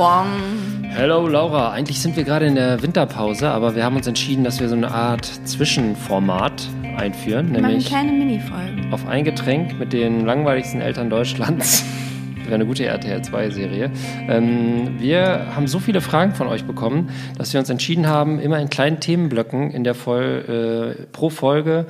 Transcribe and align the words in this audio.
Bong. 0.00 0.82
Hello 0.88 1.28
Laura, 1.28 1.72
eigentlich 1.72 2.00
sind 2.00 2.16
wir 2.16 2.24
gerade 2.24 2.46
in 2.46 2.54
der 2.54 2.82
Winterpause, 2.82 3.50
aber 3.50 3.76
wir 3.76 3.84
haben 3.84 3.96
uns 3.96 4.06
entschieden, 4.06 4.44
dass 4.44 4.58
wir 4.58 4.70
so 4.70 4.74
eine 4.74 4.90
Art 4.90 5.26
Zwischenformat 5.44 6.66
einführen, 6.96 7.52
Wir 7.52 7.60
nämlich 7.60 7.88
kleine 7.88 8.10
Mini-Folgen. 8.10 8.94
auf 8.94 9.06
ein 9.06 9.24
Getränk 9.24 9.78
mit 9.78 9.92
den 9.92 10.24
langweiligsten 10.24 10.80
Eltern 10.80 11.10
Deutschlands. 11.10 11.84
Wäre 12.44 12.54
eine 12.54 12.64
gute 12.64 12.86
RTL 12.86 13.20
2-Serie. 13.20 13.90
Ähm, 14.26 14.98
wir 14.98 15.54
haben 15.54 15.66
so 15.66 15.78
viele 15.78 16.00
Fragen 16.00 16.34
von 16.34 16.48
euch 16.48 16.64
bekommen, 16.64 17.10
dass 17.36 17.52
wir 17.52 17.60
uns 17.60 17.68
entschieden 17.68 18.06
haben, 18.06 18.40
immer 18.40 18.58
in 18.58 18.70
kleinen 18.70 19.00
Themenblöcken 19.00 19.70
in 19.70 19.84
der 19.84 19.94
Voll, 19.94 20.96
äh, 20.98 21.12
pro 21.12 21.28
Folge 21.28 21.84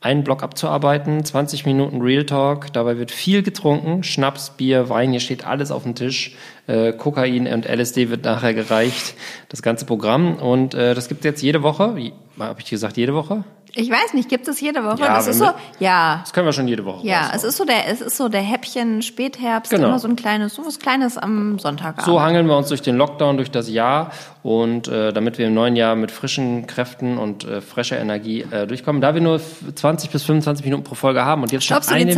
einen 0.00 0.24
Block 0.24 0.42
abzuarbeiten, 0.42 1.24
20 1.24 1.66
Minuten 1.66 2.00
Real 2.00 2.24
Talk. 2.24 2.72
Dabei 2.72 2.98
wird 2.98 3.10
viel 3.10 3.42
getrunken, 3.42 4.02
Schnaps, 4.02 4.50
Bier, 4.50 4.88
Wein, 4.88 5.10
hier 5.10 5.20
steht 5.20 5.46
alles 5.46 5.70
auf 5.70 5.82
dem 5.84 5.94
Tisch. 5.94 6.36
Äh, 6.66 6.92
Kokain 6.92 7.46
und 7.46 7.66
LSD 7.66 8.10
wird 8.10 8.24
nachher 8.24 8.54
gereicht, 8.54 9.14
das 9.48 9.62
ganze 9.62 9.86
Programm. 9.86 10.36
Und 10.36 10.74
äh, 10.74 10.94
das 10.94 11.08
gibt 11.08 11.24
jetzt 11.24 11.42
jede 11.42 11.62
Woche. 11.62 11.96
Habe 12.38 12.60
ich 12.60 12.70
gesagt, 12.70 12.96
jede 12.96 13.14
Woche? 13.14 13.44
Ich 13.78 13.90
weiß 13.90 14.14
nicht, 14.14 14.28
gibt 14.30 14.48
es 14.48 14.60
jede 14.60 14.82
Woche? 14.84 15.00
Ja, 15.02 15.14
das 15.14 15.26
ist 15.26 15.38
so, 15.38 15.46
ja. 15.80 16.20
Das 16.22 16.32
können 16.32 16.46
wir 16.46 16.52
schon 16.52 16.66
jede 16.66 16.84
Woche 16.84 17.06
Ja, 17.06 17.18
raushauen. 17.20 17.36
es 17.36 17.44
ist 17.44 17.56
so 17.58 17.64
der, 17.66 17.88
es 17.88 18.00
ist 18.00 18.16
so 18.16 18.28
der 18.30 18.40
Häppchen 18.40 19.02
Spätherbst, 19.02 19.70
Genau. 19.70 19.88
immer 19.88 19.98
so 19.98 20.08
ein 20.08 20.16
kleines, 20.16 20.54
so 20.54 20.64
was 20.64 20.78
Kleines 20.78 21.18
am 21.18 21.58
Sonntagabend. 21.58 22.04
So 22.06 22.20
hangeln 22.22 22.46
wir 22.46 22.56
uns 22.56 22.68
durch 22.68 22.80
den 22.80 22.96
Lockdown, 22.96 23.36
durch 23.36 23.50
das 23.50 23.68
Jahr 23.70 24.12
und 24.42 24.88
äh, 24.88 25.12
damit 25.12 25.36
wir 25.38 25.46
im 25.46 25.54
neuen 25.54 25.76
Jahr 25.76 25.94
mit 25.94 26.10
frischen 26.10 26.66
Kräften 26.66 27.18
und 27.18 27.44
äh, 27.44 27.60
frischer 27.60 27.98
Energie 27.98 28.46
äh, 28.50 28.66
durchkommen. 28.66 29.02
Da 29.02 29.14
wir 29.14 29.20
nur 29.20 29.36
f- 29.36 29.62
20 29.74 30.10
bis 30.10 30.22
25 30.24 30.64
Minuten 30.64 30.82
pro 30.84 30.94
Folge 30.94 31.24
haben 31.24 31.42
und 31.42 31.52
jetzt 31.52 31.66
schon 31.66 31.76
eine, 31.88 32.16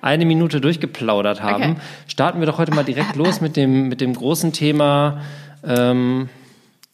eine 0.00 0.24
Minute 0.24 0.60
durchgeplaudert 0.60 1.42
haben, 1.42 1.54
Okay. 1.62 1.76
starten 2.08 2.40
wir 2.40 2.46
doch 2.46 2.56
heute 2.58 2.72
mal 2.74 2.84
direkt 2.84 3.14
los 3.16 3.40
mit 3.42 3.56
dem, 3.56 3.88
mit 3.88 4.00
dem 4.00 4.14
großen 4.14 4.52
Thema 4.52 5.20
ähm, 5.66 6.28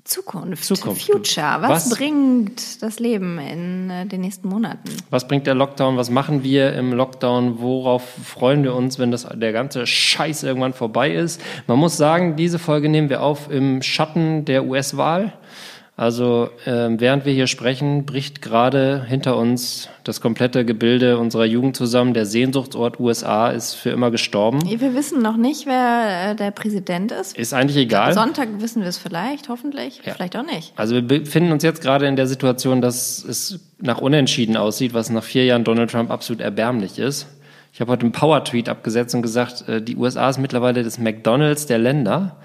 Zukunft, 0.04 0.64
Zukunft. 0.64 1.02
Future. 1.02 1.56
Was, 1.60 1.90
Was- 1.90 1.90
bringt 1.90 2.82
das 2.82 2.98
Leben 3.00 3.38
in 3.38 3.90
äh, 3.90 4.06
den 4.06 4.22
nächsten 4.22 4.48
Monaten? 4.48 4.90
Was 5.10 5.26
bringt 5.28 5.46
der 5.46 5.54
Lockdown? 5.54 5.96
Was 5.96 6.10
machen 6.10 6.42
wir 6.42 6.72
im 6.74 6.92
Lockdown? 6.92 7.60
Worauf 7.60 8.02
freuen 8.24 8.64
wir 8.64 8.74
uns, 8.74 8.98
wenn 8.98 9.10
das, 9.10 9.26
der 9.32 9.52
ganze 9.52 9.86
Scheiß 9.86 10.42
irgendwann 10.42 10.72
vorbei 10.72 11.12
ist? 11.12 11.40
Man 11.66 11.78
muss 11.78 11.96
sagen, 11.96 12.36
diese 12.36 12.58
Folge 12.58 12.88
nehmen 12.88 13.08
wir 13.08 13.22
auf 13.22 13.50
im 13.50 13.82
Schatten 13.82 14.44
der 14.44 14.64
US-Wahl. 14.64 15.32
Also 16.00 16.48
ähm, 16.64 16.98
während 16.98 17.26
wir 17.26 17.34
hier 17.34 17.46
sprechen, 17.46 18.06
bricht 18.06 18.40
gerade 18.40 19.04
hinter 19.06 19.36
uns 19.36 19.90
das 20.02 20.22
komplette 20.22 20.64
Gebilde 20.64 21.18
unserer 21.18 21.44
Jugend 21.44 21.76
zusammen. 21.76 22.14
Der 22.14 22.24
Sehnsuchtsort 22.24 22.98
USA 22.98 23.50
ist 23.50 23.74
für 23.74 23.90
immer 23.90 24.10
gestorben. 24.10 24.60
Wir 24.64 24.94
wissen 24.94 25.20
noch 25.20 25.36
nicht, 25.36 25.66
wer 25.66 26.30
äh, 26.30 26.34
der 26.34 26.52
Präsident 26.52 27.12
ist. 27.12 27.36
Ist 27.36 27.52
eigentlich 27.52 27.76
egal. 27.76 28.14
Sonntag 28.14 28.48
wissen 28.60 28.80
wir 28.80 28.88
es 28.88 28.96
vielleicht, 28.96 29.50
hoffentlich. 29.50 30.00
Ja. 30.02 30.14
Vielleicht 30.14 30.38
auch 30.38 30.46
nicht. 30.46 30.72
Also 30.76 30.94
wir 30.94 31.02
befinden 31.02 31.52
uns 31.52 31.62
jetzt 31.64 31.82
gerade 31.82 32.06
in 32.06 32.16
der 32.16 32.26
Situation, 32.26 32.80
dass 32.80 33.22
es 33.22 33.60
nach 33.78 33.98
Unentschieden 34.00 34.56
aussieht, 34.56 34.94
was 34.94 35.10
nach 35.10 35.22
vier 35.22 35.44
Jahren 35.44 35.64
Donald 35.64 35.90
Trump 35.90 36.10
absolut 36.10 36.40
erbärmlich 36.40 36.98
ist. 36.98 37.26
Ich 37.74 37.82
habe 37.82 37.92
heute 37.92 38.04
einen 38.04 38.12
Power-Tweet 38.12 38.70
abgesetzt 38.70 39.14
und 39.14 39.20
gesagt, 39.20 39.68
äh, 39.68 39.82
die 39.82 39.96
USA 39.96 40.30
ist 40.30 40.38
mittlerweile 40.38 40.82
das 40.82 40.98
McDonalds 40.98 41.66
der 41.66 41.78
Länder. 41.78 42.38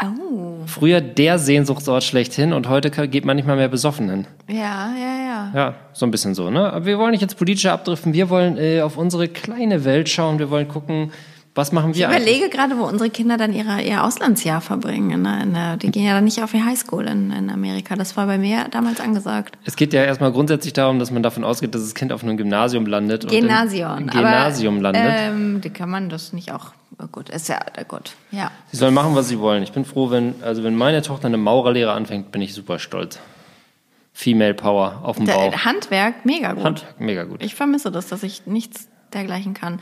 Oh, 0.00 0.64
Früher 0.66 1.00
der 1.00 1.38
Sehnsuchtsort 1.38 2.04
schlechthin 2.04 2.52
und 2.52 2.68
heute 2.68 2.90
geht 3.08 3.24
man 3.24 3.36
nicht 3.36 3.46
mal 3.46 3.56
mehr 3.56 3.68
besoffen 3.68 4.08
hin. 4.08 4.26
ja, 4.48 4.54
ja, 4.96 5.18
ja. 5.26 5.52
Ja, 5.54 5.74
so 5.92 6.06
ein 6.06 6.10
bisschen 6.10 6.34
so, 6.34 6.50
ne? 6.50 6.72
Aber 6.72 6.86
wir 6.86 6.98
wollen 6.98 7.10
nicht 7.12 7.22
ins 7.22 7.34
Politische 7.34 7.72
abdriften. 7.72 8.12
Wir 8.12 8.28
wollen 8.30 8.58
äh, 8.58 8.80
auf 8.82 8.96
unsere 8.96 9.28
kleine 9.28 9.84
Welt 9.84 10.08
schauen. 10.08 10.38
Wir 10.38 10.50
wollen 10.50 10.68
gucken, 10.68 11.10
was 11.58 11.72
machen 11.72 11.90
Ich 11.90 11.98
wir 11.98 12.08
eigentlich? 12.08 12.22
überlege 12.22 12.48
gerade, 12.48 12.78
wo 12.78 12.84
unsere 12.84 13.10
Kinder 13.10 13.36
dann 13.36 13.52
ihre, 13.52 13.82
ihr 13.82 14.04
Auslandsjahr 14.04 14.60
verbringen. 14.60 15.10
In 15.10 15.24
der, 15.24 15.42
in 15.42 15.54
der, 15.54 15.76
die 15.76 15.90
gehen 15.90 16.04
ja 16.04 16.14
dann 16.14 16.24
nicht 16.24 16.42
auf 16.42 16.52
die 16.52 16.62
Highschool 16.62 17.06
in, 17.06 17.30
in 17.32 17.50
Amerika. 17.50 17.96
Das 17.96 18.16
war 18.16 18.26
bei 18.26 18.38
mir 18.38 18.66
damals 18.70 19.00
angesagt. 19.00 19.58
Es 19.64 19.76
geht 19.76 19.92
ja 19.92 20.04
erstmal 20.04 20.32
grundsätzlich 20.32 20.72
darum, 20.72 20.98
dass 20.98 21.10
man 21.10 21.22
davon 21.22 21.44
ausgeht, 21.44 21.74
dass 21.74 21.82
das 21.82 21.94
Kind 21.94 22.12
auf 22.12 22.22
einem 22.22 22.36
Gymnasium 22.36 22.86
landet. 22.86 23.24
und 23.24 23.32
im 23.32 23.40
Gymnasium. 23.40 24.06
Gymnasium 24.06 24.74
aber, 24.76 24.82
landet. 24.92 25.12
Ähm, 25.18 25.60
die 25.60 25.70
kann 25.70 25.90
man 25.90 26.08
das 26.08 26.32
nicht 26.32 26.52
auch. 26.52 26.72
Oh 27.02 27.06
gut, 27.10 27.28
ist 27.28 27.48
ja 27.48 27.58
oh 27.78 27.84
gut. 27.86 28.12
Ja. 28.30 28.50
Sie 28.70 28.76
sollen 28.76 28.94
machen, 28.94 29.14
was 29.14 29.28
sie 29.28 29.38
wollen. 29.38 29.62
Ich 29.62 29.72
bin 29.72 29.84
froh, 29.84 30.10
wenn, 30.10 30.36
also 30.42 30.62
wenn 30.64 30.76
meine 30.76 31.02
Tochter 31.02 31.26
eine 31.26 31.36
Maurerlehre 31.36 31.92
anfängt, 31.92 32.32
bin 32.32 32.40
ich 32.40 32.54
super 32.54 32.78
stolz. 32.78 33.18
Female 34.12 34.54
Power 34.54 35.00
auf 35.02 35.16
dem. 35.16 35.26
Der, 35.26 35.64
Handwerk, 35.64 36.24
mega 36.24 36.52
gut. 36.52 36.64
Handwerk, 36.64 37.00
mega 37.00 37.24
gut. 37.24 37.42
Ich 37.42 37.54
vermisse 37.54 37.90
das, 37.90 38.08
dass 38.08 38.22
ich 38.22 38.46
nichts 38.46 38.88
dergleichen 39.14 39.54
kann. 39.54 39.80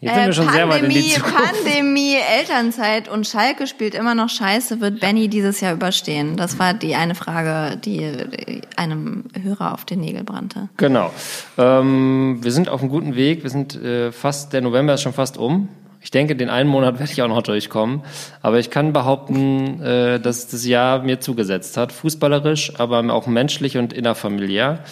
Jetzt 0.00 0.14
sind 0.14 0.26
wir 0.26 0.32
schon 0.32 0.48
sehr 0.50 0.68
weit 0.68 0.84
in 0.84 0.90
die 0.90 1.10
Zukunft. 1.10 1.36
Pandemie, 1.64 2.14
Elternzeit 2.38 3.08
und 3.08 3.26
Schalke 3.26 3.66
spielt 3.66 3.94
immer 3.94 4.14
noch 4.14 4.28
Scheiße. 4.28 4.80
Wird 4.80 5.00
Benny 5.00 5.28
dieses 5.28 5.60
Jahr 5.60 5.74
überstehen? 5.74 6.36
Das 6.36 6.58
war 6.58 6.74
die 6.74 6.94
eine 6.94 7.14
Frage, 7.14 7.76
die 7.76 8.02
äh, 8.02 8.60
einem 8.76 9.24
Hörer 9.40 9.74
auf 9.74 9.84
den 9.84 10.00
Nägel 10.00 10.24
brannte. 10.24 10.68
Genau. 10.76 11.10
Ähm, 11.56 12.38
wir 12.40 12.52
sind 12.52 12.68
auf 12.68 12.80
einem 12.80 12.90
guten 12.90 13.16
Weg. 13.16 13.42
Wir 13.42 13.50
sind 13.50 13.74
äh, 13.74 14.12
fast, 14.12 14.52
der 14.52 14.60
November 14.60 14.94
ist 14.94 15.02
schon 15.02 15.12
fast 15.12 15.36
um. 15.36 15.68
Ich 16.00 16.12
denke, 16.12 16.36
den 16.36 16.48
einen 16.48 16.70
Monat 16.70 16.94
werde 16.98 17.12
ich 17.12 17.22
auch 17.22 17.28
noch 17.28 17.42
durchkommen. 17.42 18.02
Aber 18.42 18.58
ich 18.58 18.70
kann 18.70 18.92
behaupten, 18.92 19.82
äh, 19.82 20.20
dass 20.20 20.46
das 20.46 20.64
Jahr 20.64 21.02
mir 21.02 21.20
zugesetzt 21.20 21.76
hat. 21.76 21.92
Fußballerisch, 21.92 22.78
aber 22.78 23.12
auch 23.12 23.26
menschlich 23.26 23.76
und 23.76 23.92
innerfamiliär. 23.92 24.84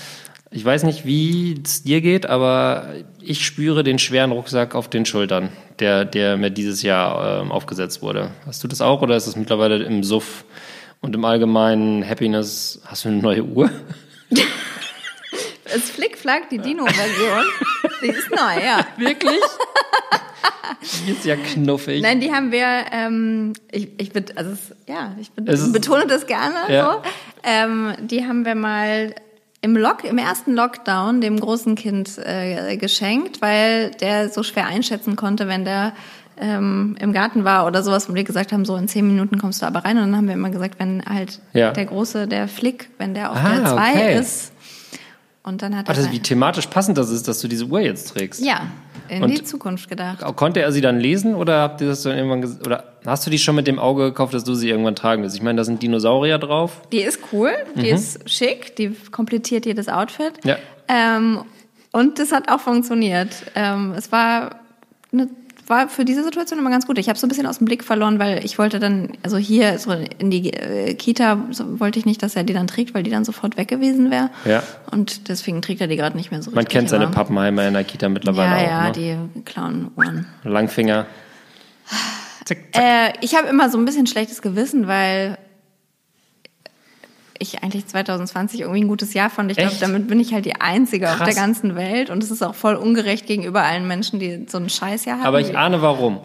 Ich 0.57 0.65
weiß 0.65 0.85
nicht, 0.85 1.05
wie 1.05 1.61
es 1.63 1.83
dir 1.83 2.01
geht, 2.01 2.25
aber 2.25 2.87
ich 3.21 3.45
spüre 3.45 3.85
den 3.85 3.99
schweren 3.99 4.33
Rucksack 4.33 4.75
auf 4.75 4.89
den 4.89 5.05
Schultern, 5.05 5.51
der, 5.81 6.07
der 6.07 6.39
mir 6.39 6.49
dieses 6.49 6.81
Jahr 6.81 7.43
ähm, 7.43 7.53
aufgesetzt 7.53 8.01
wurde. 8.01 8.31
Hast 8.47 8.65
du 8.65 8.69
das 8.69 8.81
auch 8.81 9.03
oder 9.03 9.19
ist 9.19 9.27
das 9.27 9.37
mittlerweile 9.37 9.85
im 9.85 10.03
Suff 10.03 10.47
und 11.03 11.15
im 11.15 11.27
allgemeinen 11.27 12.09
Happiness? 12.09 12.81
Hast 12.87 13.05
du 13.05 13.11
eine 13.11 13.19
neue 13.19 13.45
Uhr? 13.45 13.71
Es 15.65 15.91
Flickflack, 15.91 16.49
die 16.49 16.57
Dino-Version. 16.59 17.45
die 18.01 18.07
ist 18.07 18.31
neu, 18.31 18.65
ja. 18.65 18.87
Wirklich? 18.97 19.41
Die 21.07 21.13
ist 21.13 21.27
ja 21.27 21.37
knuffig. 21.37 22.01
Nein, 22.01 22.21
die 22.21 22.33
haben 22.33 22.51
wir, 22.51 22.87
ähm, 22.93 23.53
ich, 23.71 23.89
ich 23.99 24.11
bin, 24.11 24.25
also 24.37 24.53
es, 24.53 24.75
ja, 24.89 25.15
ich 25.21 25.31
betone 25.33 26.07
das 26.07 26.27
gerne 26.27 26.73
Ja. 26.73 27.03
so. 27.05 27.11
Ähm, 27.43 27.93
die 28.01 28.25
haben 28.25 28.47
wir 28.47 28.55
mal 28.55 29.15
im 29.63 29.77
Lock, 29.77 30.05
im 30.05 30.19
ersten 30.19 30.55
Lockdown 30.55 31.21
dem 31.21 31.41
großen 31.41 31.75
Kind 31.75 32.19
äh, 32.19 32.77
geschenkt, 32.77 33.41
weil 33.43 33.91
der 33.93 34.29
so 34.29 34.43
schwer 34.43 34.67
einschätzen 34.67 35.17
konnte, 35.17 35.49
wenn 35.49 35.65
der 35.65 35.93
ähm, 36.39 36.97
im 37.01 37.13
Garten 37.15 37.45
war 37.45 37.67
oder 37.67 37.83
sowas 37.83 38.09
und 38.09 38.15
wir 38.15 38.23
gesagt 38.25 38.53
haben, 38.53 38.65
so 38.67 38.77
in 38.77 38.89
zehn 38.89 39.07
Minuten 39.07 39.39
kommst 39.39 39.63
du 39.63 39.67
aber 39.67 39.85
rein. 39.85 39.97
Und 39.97 40.05
dann 40.05 40.17
haben 40.17 40.27
wir 40.27 40.35
immer 40.35 40.51
gesagt, 40.51 40.79
wenn 40.79 41.03
halt 41.05 41.41
Ja. 41.55 41.71
der 41.73 41.87
große, 41.87 42.29
der 42.29 42.47
Flick, 42.49 42.91
wenn 42.99 43.15
der 43.15 43.33
auf 43.33 43.39
Ah, 43.39 43.55
der 43.55 43.65
zwei 43.65 43.91
okay. 43.93 44.19
ist. 44.19 44.53
Und 45.43 45.63
dann 45.63 45.77
hat 45.77 45.87
Ach, 45.89 45.97
er 45.97 46.03
das, 46.03 46.13
wie 46.13 46.21
thematisch 46.21 46.67
passend 46.67 46.99
das 46.99 47.09
ist, 47.11 47.27
dass 47.29 47.41
du 47.41 47.49
diese 47.49 47.65
Uhr 47.67 47.81
jetzt 47.81 48.09
trägst. 48.11 48.45
ja, 48.45 48.63
in 49.09 49.23
Und- 49.23 49.31
die 49.39 49.45
Zukunft 49.45 49.89
gedacht. 49.89 50.21
Konnte 50.37 50.61
er 50.61 50.73
sie 50.73 50.81
dann 50.81 50.99
lesen 51.01 51.35
oder 51.35 51.61
habt 51.63 51.81
ihr 51.81 51.87
das 51.89 52.03
dann 52.03 52.17
irgendwann 52.17 52.59
oder 52.65 52.85
hast 53.05 53.27
du 53.27 53.31
die 53.31 53.39
schon 53.39 53.55
mit 53.57 53.67
dem 53.67 53.79
Auge 53.79 54.05
gekauft, 54.05 54.35
dass 54.35 54.45
du 54.45 54.55
sie 54.55 54.69
irgendwann 54.71 54.97
tragen 54.97 55.23
willst? 55.23 55.37
Ich 55.37 55.43
meine, 55.43 55.57
da 55.59 55.65
sind 55.65 55.83
Dinosaurier 55.83 56.39
drauf. 56.39 56.81
Die 56.93 57.01
ist 57.03 57.21
cool, 57.33 57.51
die 57.77 57.89
ist 57.89 58.29
schick, 58.29 58.77
die 58.77 58.97
komplettiert 59.11 59.67
jedes 59.67 59.89
Outfit. 59.89 60.45
Mhm. 60.45 60.51
Ja. 60.51 60.57
Ähm, 60.89 61.41
und 61.93 62.19
das 62.19 62.33
hat 62.33 62.51
auch 62.51 62.61
funktioniert. 62.61 63.29
Ähm, 63.55 63.95
es 63.97 64.13
war, 64.13 64.57
eine, 65.13 65.29
war 65.69 65.89
für 65.89 66.05
diese 66.05 66.23
Situation 66.25 66.59
immer 66.59 66.71
ganz 66.71 66.87
gut. 66.87 66.99
Ich 66.99 67.09
habe 67.09 67.19
so 67.19 67.27
ein 67.27 67.29
bisschen 67.29 67.47
aus 67.47 67.59
dem 67.59 67.65
Blick 67.65 67.83
verloren, 67.85 68.19
weil 68.19 68.45
ich 68.45 68.59
wollte 68.59 68.79
dann, 68.79 69.11
also 69.23 69.37
hier 69.37 69.79
so 69.79 69.93
in 70.19 70.31
die 70.31 70.53
äh, 70.53 70.95
Kita 70.95 71.39
so, 71.51 71.81
wollte 71.81 71.99
ich 71.99 72.07
nicht, 72.07 72.23
dass 72.23 72.37
er 72.37 72.45
die 72.45 72.53
dann 72.53 72.67
trägt, 72.67 72.95
weil 72.95 73.03
die 73.03 73.11
dann 73.11 73.25
sofort 73.25 73.57
weg 73.57 73.69
gewesen 73.69 74.11
wäre. 74.11 74.31
Ja. 74.45 74.63
Und 74.91 75.29
deswegen 75.29 75.63
trägt 75.63 75.81
er 75.81 75.87
die 75.89 75.97
gerade 75.97 76.17
nicht 76.17 76.31
mehr 76.31 76.43
so 76.43 76.51
Man 76.51 76.59
richtig. 76.59 76.75
kennt 76.79 76.89
seine 76.91 77.05
aber- 77.07 77.15
Pappenheimer 77.15 77.67
in 77.67 77.75
der 77.75 77.85
Kita 77.85 78.09
mittlerweile 78.09 78.63
Ja, 78.63 78.67
auch. 78.91 78.97
ja, 78.97 79.17
ne? 79.17 79.29
die 79.35 79.41
klauen 79.43 79.91
Uhren. 79.97 80.27
Langfinger. 80.45 81.07
Zack. 82.45 82.59
Äh, 82.73 83.13
ich 83.21 83.35
habe 83.35 83.49
immer 83.49 83.69
so 83.71 83.77
ein 83.79 83.85
bisschen 83.85 84.07
schlechtes 84.07 84.41
Gewissen, 84.43 84.87
weil 84.87 85.37
ich 87.39 87.63
eigentlich 87.63 87.87
2020 87.87 88.61
irgendwie 88.61 88.81
ein 88.85 88.89
gutes 88.89 89.15
Jahr 89.15 89.31
fand. 89.31 89.51
Ich 89.51 89.57
glaube, 89.57 89.75
damit 89.81 90.09
bin 90.09 90.21
ich 90.21 90.33
halt 90.35 90.45
die 90.45 90.61
Einzige 90.61 91.11
auf 91.11 91.17
Krass. 91.17 91.27
der 91.27 91.35
ganzen 91.35 91.77
Welt 91.77 92.11
und 92.11 92.23
es 92.23 92.31
ist 92.31 92.43
auch 92.43 92.55
voll 92.55 92.75
ungerecht 92.75 93.27
gegenüber 93.27 93.63
allen 93.63 93.87
Menschen, 93.87 94.19
die 94.21 94.47
so 94.49 94.59
ein 94.59 94.69
Scheißjahr 94.69 95.19
haben. 95.19 95.27
Aber 95.27 95.41
ich 95.41 95.57
ahne 95.57 95.83
warum. 95.83 96.21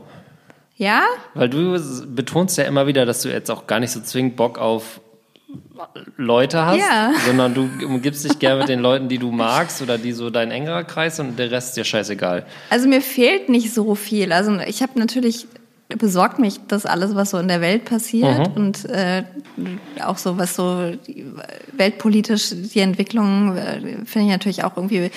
ja? 0.78 1.02
Weil 1.34 1.50
du 1.50 1.80
betonst 2.08 2.58
ja 2.58 2.64
immer 2.66 2.88
wieder, 2.88 3.06
dass 3.06 3.22
du 3.22 3.30
jetzt 3.30 3.50
auch 3.52 3.68
gar 3.68 3.80
nicht 3.80 3.92
so 3.92 4.02
zwingend 4.02 4.36
Bock 4.36 4.58
auf 4.58 5.02
Leute 6.16 6.66
hast, 6.66 6.78
Ja. 6.78 7.12
sondern 7.26 7.54
du 7.54 7.70
umgibst 7.86 8.24
dich 8.24 8.40
gerne 8.40 8.60
mit 8.60 8.70
den 8.70 8.80
Leuten, 8.80 9.10
die 9.10 9.18
du 9.18 9.32
magst 9.32 9.82
oder 9.82 9.98
die 9.98 10.12
so 10.14 10.30
dein 10.30 10.52
engerer 10.52 10.84
Kreis 10.84 11.20
und 11.20 11.38
der 11.38 11.52
Rest 11.52 11.70
ist 11.70 11.78
dir 11.78 11.84
scheißegal. 11.84 12.46
Also 12.70 12.88
mir 12.88 13.02
fehlt 13.02 13.50
nicht 13.50 13.74
so 13.74 13.96
viel. 13.96 14.32
Also 14.32 14.58
ich 14.68 14.82
habe 14.82 14.98
natürlich 15.00 15.48
besorgt 15.98 16.40
mich 16.40 16.60
das 16.68 16.86
alles, 16.86 17.16
was 17.16 17.32
so 17.32 17.38
in 17.38 17.48
der 17.48 17.62
Welt 17.62 17.86
passiert 17.86 18.50
Mhm. 18.50 18.54
und 18.56 18.86
äh, 18.86 19.24
auch 20.04 20.18
so 20.18 20.38
was 20.38 20.56
so 20.56 20.94
weltpolitisch 21.74 22.54
die 22.74 22.80
Entwicklung 22.80 23.58
äh, 23.58 23.80
finde 24.06 24.28
ich 24.28 24.32
natürlich 24.32 24.64
auch 24.64 24.78
irgendwie 24.78 25.12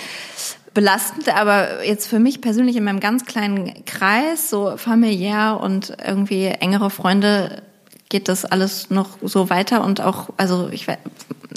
belastend, 0.74 1.28
aber 1.34 1.84
jetzt 1.84 2.08
für 2.08 2.18
mich 2.18 2.40
persönlich 2.40 2.76
in 2.76 2.84
meinem 2.84 3.00
ganz 3.00 3.24
kleinen 3.24 3.84
Kreis, 3.84 4.50
so 4.50 4.76
familiär 4.76 5.60
und 5.62 5.96
irgendwie 6.04 6.46
engere 6.46 6.90
Freunde 6.90 7.62
geht 8.08 8.28
das 8.28 8.44
alles 8.44 8.90
noch 8.90 9.18
so 9.22 9.50
weiter 9.50 9.84
und 9.84 10.00
auch, 10.00 10.30
also 10.36 10.68
ich 10.70 10.86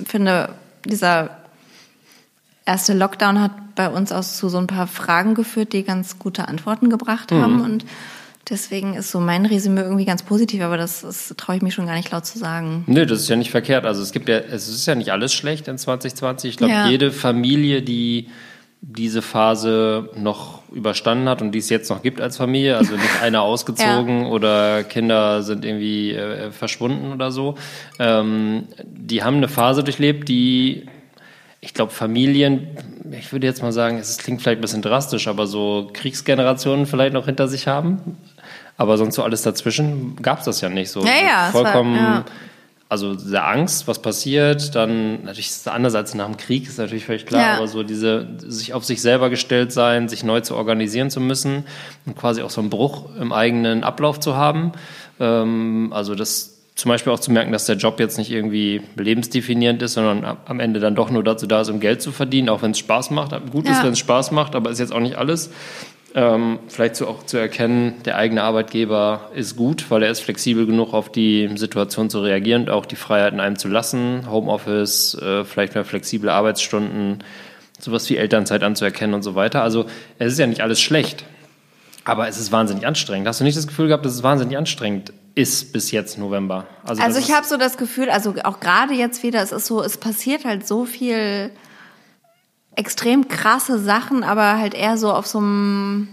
finde, 0.06 0.50
dieser 0.86 1.32
erste 2.66 2.94
Lockdown 2.94 3.42
hat 3.42 3.52
bei 3.76 3.90
uns 3.90 4.12
auch 4.12 4.22
zu 4.22 4.50
so 4.50 4.58
ein 4.58 4.68
paar 4.68 4.88
Fragen 4.88 5.34
geführt, 5.34 5.74
die 5.74 5.84
ganz 5.84 6.20
gute 6.20 6.48
Antworten 6.48 6.90
gebracht 6.90 7.32
mhm. 7.32 7.42
haben 7.42 7.62
und 7.62 7.86
Deswegen 8.50 8.94
ist 8.94 9.12
so 9.12 9.20
mein 9.20 9.46
Resümee 9.46 9.82
irgendwie 9.82 10.06
ganz 10.06 10.24
positiv, 10.24 10.62
aber 10.62 10.78
das, 10.78 11.02
das 11.02 11.34
traue 11.38 11.58
ich 11.58 11.62
mich 11.62 11.74
schon 11.74 11.86
gar 11.86 11.96
nicht 11.96 12.12
laut 12.12 12.26
zu 12.26 12.40
sagen. 12.40 12.84
Nö, 12.88 13.06
das 13.06 13.22
ist 13.22 13.30
ja 13.30 13.36
nicht 13.36 13.52
verkehrt. 13.52 13.86
Also 13.86 14.02
es 14.02 14.12
gibt 14.12 14.30
ja, 14.30 14.38
es 14.38 14.70
ist 14.70 14.86
ja 14.86 14.96
nicht 14.96 15.12
alles 15.12 15.34
schlecht 15.34 15.68
in 15.68 15.78
2020. 15.78 16.52
Ich 16.52 16.58
glaube, 16.58 16.74
ja. 16.74 16.88
jede 16.88 17.12
Familie, 17.12 17.82
die 17.82 18.30
diese 18.82 19.22
Phase 19.22 20.12
noch 20.16 20.62
überstanden 20.72 21.28
hat 21.28 21.42
und 21.42 21.52
die 21.52 21.60
es 21.60 21.70
jetzt 21.70 21.90
noch 21.90 22.04
gibt 22.04 22.22
als 22.22 22.38
Familie, 22.38 22.78
also 22.78 22.94
nicht 22.94 23.22
einer 23.22 23.42
ausgezogen 23.42 24.22
ja. 24.22 24.28
oder 24.28 24.84
Kinder 24.84 25.42
sind 25.44 25.66
irgendwie 25.66 26.14
äh, 26.14 26.52
verschwunden 26.52 27.12
oder 27.12 27.32
so, 27.32 27.56
ähm, 28.00 28.68
die 28.86 29.24
haben 29.24 29.38
eine 29.38 29.48
Phase 29.48 29.84
durchlebt, 29.84 30.30
die 30.30 30.86
ich 31.68 31.74
glaube, 31.74 31.92
Familien, 31.92 32.78
ich 33.12 33.34
würde 33.34 33.46
jetzt 33.46 33.62
mal 33.62 33.74
sagen, 33.74 33.98
es 33.98 34.18
klingt 34.18 34.42
vielleicht 34.42 34.60
ein 34.60 34.62
bisschen 34.62 34.82
drastisch, 34.82 35.28
aber 35.28 35.48
so 35.48 35.90
Kriegsgenerationen 35.92 36.86
vielleicht 36.86 37.12
noch 37.12 37.26
hinter 37.26 37.50
sich 37.50 37.68
haben. 37.68 38.18
Aber 38.78 38.98
sonst 38.98 39.16
so 39.16 39.24
alles 39.24 39.42
dazwischen 39.42 40.16
gab 40.22 40.40
es 40.40 40.46
das 40.46 40.62
ja 40.62 40.70
nicht 40.70 40.90
so. 40.90 41.04
Ja, 41.04 41.12
ja, 41.22 41.50
vollkommen. 41.52 41.96
War, 41.96 42.02
ja. 42.02 42.26
Also 42.88 43.16
diese 43.16 43.44
Angst, 43.44 43.86
was 43.90 44.02
passiert, 44.02 44.76
dann 44.76 45.26
natürlich 45.26 45.48
ist 45.48 45.58
es 45.58 45.68
anders 45.68 45.94
als 45.94 46.14
nach 46.14 46.28
dem 46.28 46.38
Krieg, 46.38 46.70
ist 46.70 46.78
natürlich 46.78 47.06
völlig 47.06 47.26
klar, 47.26 47.42
ja. 47.42 47.58
aber 47.58 47.68
so 47.68 47.84
diese 47.84 48.26
sich 48.48 48.74
auf 48.74 48.86
sich 48.86 49.02
selber 49.02 49.30
gestellt 49.30 49.74
sein, 49.74 50.08
sich 50.08 50.24
neu 50.24 50.40
zu 50.40 50.56
organisieren 50.56 51.10
zu 51.10 51.20
müssen 51.20 51.66
und 52.06 52.16
quasi 52.16 52.44
auch 52.44 52.50
so 52.50 52.62
einen 52.62 52.70
Bruch 52.70 53.14
im 53.20 53.34
eigenen 53.34 53.84
Ablauf 53.84 54.22
zu 54.22 54.38
haben. 54.38 54.72
Ähm, 55.20 55.92
also 55.94 56.16
das 56.16 56.57
zum 56.78 56.90
Beispiel 56.90 57.12
auch 57.12 57.20
zu 57.20 57.32
merken, 57.32 57.52
dass 57.52 57.66
der 57.66 57.76
Job 57.76 58.00
jetzt 58.00 58.20
nicht 58.20 58.32
irgendwie 58.32 58.82
lebensdefinierend 58.96 59.82
ist, 59.82 59.94
sondern 59.94 60.38
am 60.46 60.60
Ende 60.60 60.80
dann 60.80 60.94
doch 60.94 61.10
nur 61.10 61.24
dazu 61.24 61.48
da 61.48 61.62
ist, 61.62 61.70
um 61.70 61.80
Geld 61.80 62.04
zu 62.04 62.12
verdienen, 62.12 62.50
auch 62.50 62.62
wenn 62.62 62.72
es 62.72 62.78
Spaß 62.78 63.10
macht. 63.10 63.32
Gut 63.52 63.66
ja. 63.66 63.72
ist, 63.72 63.84
wenn 63.84 63.94
es 63.94 64.00
Spaß 64.00 64.30
macht, 64.30 64.56
aber 64.56 64.70
ist 64.70 64.80
jetzt 64.80 64.94
auch 64.94 65.00
nicht 65.00 65.16
alles. 65.16 65.50
Ähm, 66.14 66.60
vielleicht 66.68 66.96
so 66.96 67.08
auch 67.08 67.26
zu 67.26 67.38
erkennen, 67.38 67.96
der 68.06 68.18
eigene 68.18 68.44
Arbeitgeber 68.44 69.32
ist 69.34 69.56
gut, 69.56 69.90
weil 69.90 70.04
er 70.04 70.12
ist 70.12 70.20
flexibel 70.20 70.68
genug, 70.68 70.94
auf 70.94 71.12
die 71.12 71.50
Situation 71.56 72.12
zu 72.12 72.22
reagieren 72.22 72.64
und 72.64 72.70
auch 72.70 72.86
die 72.86 72.96
Freiheiten 72.96 73.40
einem 73.40 73.58
zu 73.58 73.70
lassen. 73.70 74.30
Homeoffice, 74.30 75.16
äh, 75.16 75.46
vielleicht 75.46 75.74
mehr 75.74 75.84
flexible 75.84 76.30
Arbeitsstunden, 76.30 77.24
sowas 77.80 78.08
wie 78.12 78.18
Elternzeit 78.18 78.62
anzuerkennen 78.62 79.16
und 79.16 79.24
so 79.24 79.34
weiter. 79.34 79.64
Also 79.64 79.88
es 80.20 80.34
ist 80.34 80.40
ja 80.40 80.46
nicht 80.46 80.62
alles 80.62 80.80
schlecht, 80.80 81.24
aber 82.04 82.28
es 82.28 82.40
ist 82.40 82.52
wahnsinnig 82.52 82.86
anstrengend. 82.86 83.28
Hast 83.28 83.40
du 83.40 83.44
nicht 83.44 83.58
das 83.58 83.66
Gefühl 83.66 83.88
gehabt, 83.88 84.06
dass 84.06 84.14
es 84.14 84.22
wahnsinnig 84.22 84.56
anstrengend 84.56 85.12
ist 85.38 85.72
bis 85.72 85.92
jetzt 85.92 86.18
November? 86.18 86.66
Also, 86.84 87.04
also 87.04 87.20
ich 87.20 87.32
habe 87.32 87.46
so 87.46 87.58
das 87.58 87.78
Gefühl, 87.78 88.10
also 88.10 88.34
auch 88.44 88.60
gerade 88.60 88.96
jetzt 88.96 89.22
wieder, 89.22 89.42
es 89.44 89.52
ist 89.52 89.68
so, 89.68 89.84
es 89.84 89.98
passiert 89.98 90.46
halt 90.46 90.68
so 90.68 90.86
viel 90.86 91.52
extrem 92.76 93.28
krasse 93.28 93.78
Sachen, 93.80 94.24
aber 94.24 94.58
halt 94.58 94.74
eher 94.74 94.98
so 94.98 95.14
auf 95.14 95.28
so 95.28 95.38
einem 95.38 96.08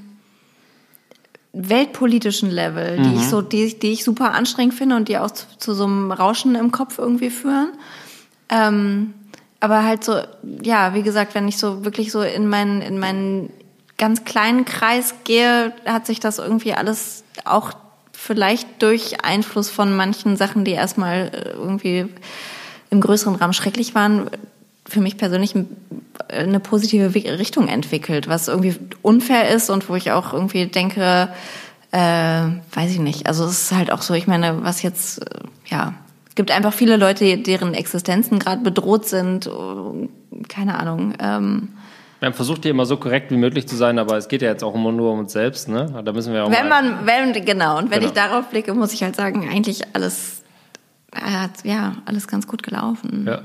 weltpolitischen 1.54 2.50
Level, 2.50 2.98
die 2.98 3.08
mhm. 3.08 3.16
ich 3.16 3.28
so, 3.28 3.40
die, 3.40 3.78
die 3.78 3.92
ich 3.92 4.04
super 4.04 4.34
anstrengend 4.34 4.74
finde 4.74 4.96
und 4.96 5.08
die 5.08 5.16
auch 5.16 5.30
zu, 5.30 5.46
zu 5.56 5.74
so 5.74 5.84
einem 5.84 6.12
Rauschen 6.12 6.54
im 6.54 6.70
Kopf 6.70 6.98
irgendwie 6.98 7.30
führen. 7.30 7.72
Ähm, 8.50 9.14
aber 9.60 9.84
halt 9.84 10.04
so, 10.04 10.20
ja, 10.62 10.92
wie 10.92 11.02
gesagt, 11.02 11.34
wenn 11.34 11.48
ich 11.48 11.56
so 11.56 11.84
wirklich 11.86 12.12
so 12.12 12.20
in 12.20 12.46
meinen, 12.46 12.82
in 12.82 12.98
meinen 12.98 13.50
ganz 13.96 14.24
kleinen 14.24 14.66
Kreis 14.66 15.14
gehe, 15.24 15.72
hat 15.86 16.04
sich 16.04 16.20
das 16.20 16.38
irgendwie 16.38 16.74
alles 16.74 17.24
auch 17.44 17.72
vielleicht 18.14 18.82
durch 18.82 19.24
Einfluss 19.24 19.68
von 19.68 19.94
manchen 19.94 20.36
Sachen, 20.36 20.64
die 20.64 20.72
erstmal 20.72 21.30
äh, 21.32 21.50
irgendwie 21.50 22.06
im 22.90 23.00
größeren 23.00 23.34
Rahmen 23.34 23.52
schrecklich 23.52 23.94
waren, 23.94 24.30
für 24.86 25.00
mich 25.00 25.16
persönlich 25.16 25.54
eine 26.28 26.60
positive 26.60 27.14
Richtung 27.14 27.68
entwickelt, 27.68 28.28
was 28.28 28.48
irgendwie 28.48 28.76
unfair 29.02 29.50
ist 29.50 29.70
und 29.70 29.88
wo 29.88 29.96
ich 29.96 30.12
auch 30.12 30.32
irgendwie 30.32 30.66
denke, 30.66 31.28
äh, 31.90 31.98
weiß 32.72 32.90
ich 32.90 32.98
nicht. 32.98 33.26
Also 33.26 33.44
es 33.44 33.62
ist 33.62 33.72
halt 33.72 33.90
auch 33.90 34.02
so, 34.02 34.14
ich 34.14 34.26
meine, 34.26 34.62
was 34.62 34.82
jetzt, 34.82 35.18
äh, 35.22 35.40
ja, 35.66 35.94
gibt 36.34 36.50
einfach 36.50 36.72
viele 36.72 36.96
Leute, 36.96 37.38
deren 37.38 37.74
Existenzen 37.74 38.38
gerade 38.38 38.62
bedroht 38.62 39.06
sind, 39.06 39.46
oh, 39.46 40.08
keine 40.48 40.78
Ahnung. 40.78 41.14
Ähm, 41.18 41.68
wir 42.24 42.28
haben 42.28 42.34
versucht, 42.34 42.62
hier 42.62 42.70
immer 42.70 42.86
so 42.86 42.96
korrekt 42.96 43.30
wie 43.30 43.36
möglich 43.36 43.68
zu 43.68 43.76
sein, 43.76 43.98
aber 43.98 44.16
es 44.16 44.28
geht 44.28 44.40
ja 44.40 44.48
jetzt 44.48 44.64
auch 44.64 44.74
immer 44.74 44.92
nur 44.92 45.12
um 45.12 45.18
uns 45.18 45.32
selbst, 45.32 45.68
ne? 45.68 46.02
Da 46.02 46.12
müssen 46.12 46.32
wir 46.32 46.44
auch 46.44 46.50
Wenn 46.50 46.68
man, 46.70 47.04
wenn, 47.04 47.44
genau, 47.44 47.76
und 47.76 47.90
wenn 47.90 48.00
genau. 48.00 48.06
ich 48.06 48.12
darauf 48.12 48.48
blicke, 48.48 48.72
muss 48.72 48.94
ich 48.94 49.02
halt 49.02 49.14
sagen, 49.14 49.46
eigentlich 49.46 49.82
alles 49.92 50.40
ja, 51.62 51.94
alles 52.06 52.26
ganz 52.26 52.48
gut 52.48 52.64
gelaufen. 52.64 53.24
Ja. 53.28 53.42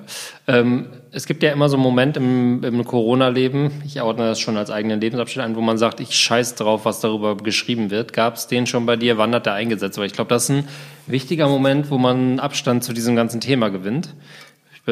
Ähm, 0.47 0.87
es 1.11 1.27
gibt 1.27 1.43
ja 1.43 1.51
immer 1.51 1.69
so 1.69 1.75
einen 1.75 1.83
Moment 1.83 2.17
im, 2.17 2.63
im 2.63 2.83
Corona-Leben, 2.83 3.83
ich 3.85 4.01
ordne 4.01 4.25
das 4.25 4.39
schon 4.39 4.57
als 4.57 4.71
eigenen 4.71 4.99
Lebensabschnitt 4.99 5.45
ein, 5.45 5.55
wo 5.55 5.61
man 5.61 5.77
sagt, 5.77 5.99
ich 5.99 6.15
scheiß 6.15 6.55
drauf, 6.55 6.85
was 6.85 6.99
darüber 6.99 7.37
geschrieben 7.37 7.91
wird. 7.91 8.13
Gab 8.13 8.37
es 8.37 8.47
den 8.47 8.65
schon 8.65 8.87
bei 8.87 8.95
dir? 8.95 9.19
Wann 9.19 9.35
hat 9.35 9.45
der 9.45 9.53
eingesetzt? 9.53 9.99
Aber 9.99 10.05
ich 10.05 10.13
glaube, 10.13 10.29
das 10.29 10.45
ist 10.45 10.49
ein 10.49 10.67
wichtiger 11.05 11.47
Moment, 11.47 11.91
wo 11.91 11.99
man 11.99 12.39
Abstand 12.39 12.83
zu 12.83 12.91
diesem 12.91 13.15
ganzen 13.15 13.39
Thema 13.39 13.69
gewinnt. 13.69 14.15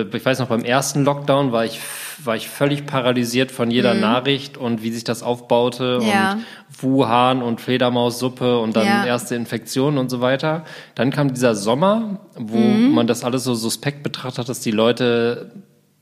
Ich, 0.01 0.25
weiß 0.25 0.39
noch, 0.39 0.47
beim 0.47 0.63
ersten 0.63 1.03
Lockdown 1.03 1.51
war 1.51 1.65
ich 1.65 1.79
war 2.23 2.35
ich 2.35 2.49
völlig 2.49 2.85
paralysiert 2.85 3.51
von 3.51 3.69
jeder 3.69 3.93
mhm. 3.93 4.01
Nachricht 4.01 4.57
und 4.57 4.81
wie 4.83 4.91
sich 4.91 5.03
das 5.03 5.23
aufbaute 5.23 5.99
ja. 6.01 6.33
und 6.33 6.45
Wuhan 6.81 7.43
und 7.43 7.61
Fledermaussuppe 7.61 8.59
und 8.59 8.75
dann 8.75 8.85
ja. 8.85 9.05
erste 9.05 9.35
Infektionen 9.35 9.97
und 9.97 10.09
so 10.09 10.19
weiter. 10.21 10.65
Dann 10.95 11.11
kam 11.11 11.33
dieser 11.33 11.55
Sommer, 11.55 12.19
wo 12.35 12.57
mhm. 12.57 12.93
man 12.93 13.07
das 13.07 13.23
alles 13.23 13.43
so 13.43 13.53
suspekt 13.53 14.03
betrachtet 14.03 14.39
hat, 14.39 14.49
dass 14.49 14.59
die 14.59 14.71
Leute 14.71 15.51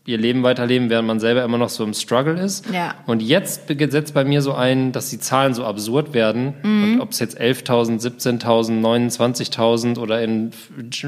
ihr 0.05 0.17
Leben 0.17 0.43
weiterleben, 0.43 0.89
während 0.89 1.07
man 1.07 1.19
selber 1.19 1.43
immer 1.43 1.57
noch 1.57 1.69
so 1.69 1.83
im 1.83 1.93
Struggle 1.93 2.39
ist. 2.39 2.71
Ja. 2.71 2.93
Und 3.07 3.21
jetzt 3.21 3.67
setzt 3.67 4.13
bei 4.13 4.23
mir 4.23 4.41
so 4.41 4.53
ein, 4.53 4.91
dass 4.91 5.09
die 5.09 5.19
Zahlen 5.19 5.53
so 5.53 5.65
absurd 5.65 6.13
werden. 6.13 6.53
Mhm. 6.61 6.83
Und 6.83 7.01
ob 7.01 7.11
es 7.11 7.19
jetzt 7.19 7.39
11.000, 7.39 7.99
17.000, 7.99 8.81
29.000 8.81 9.97
oder 9.97 10.21
in 10.21 10.51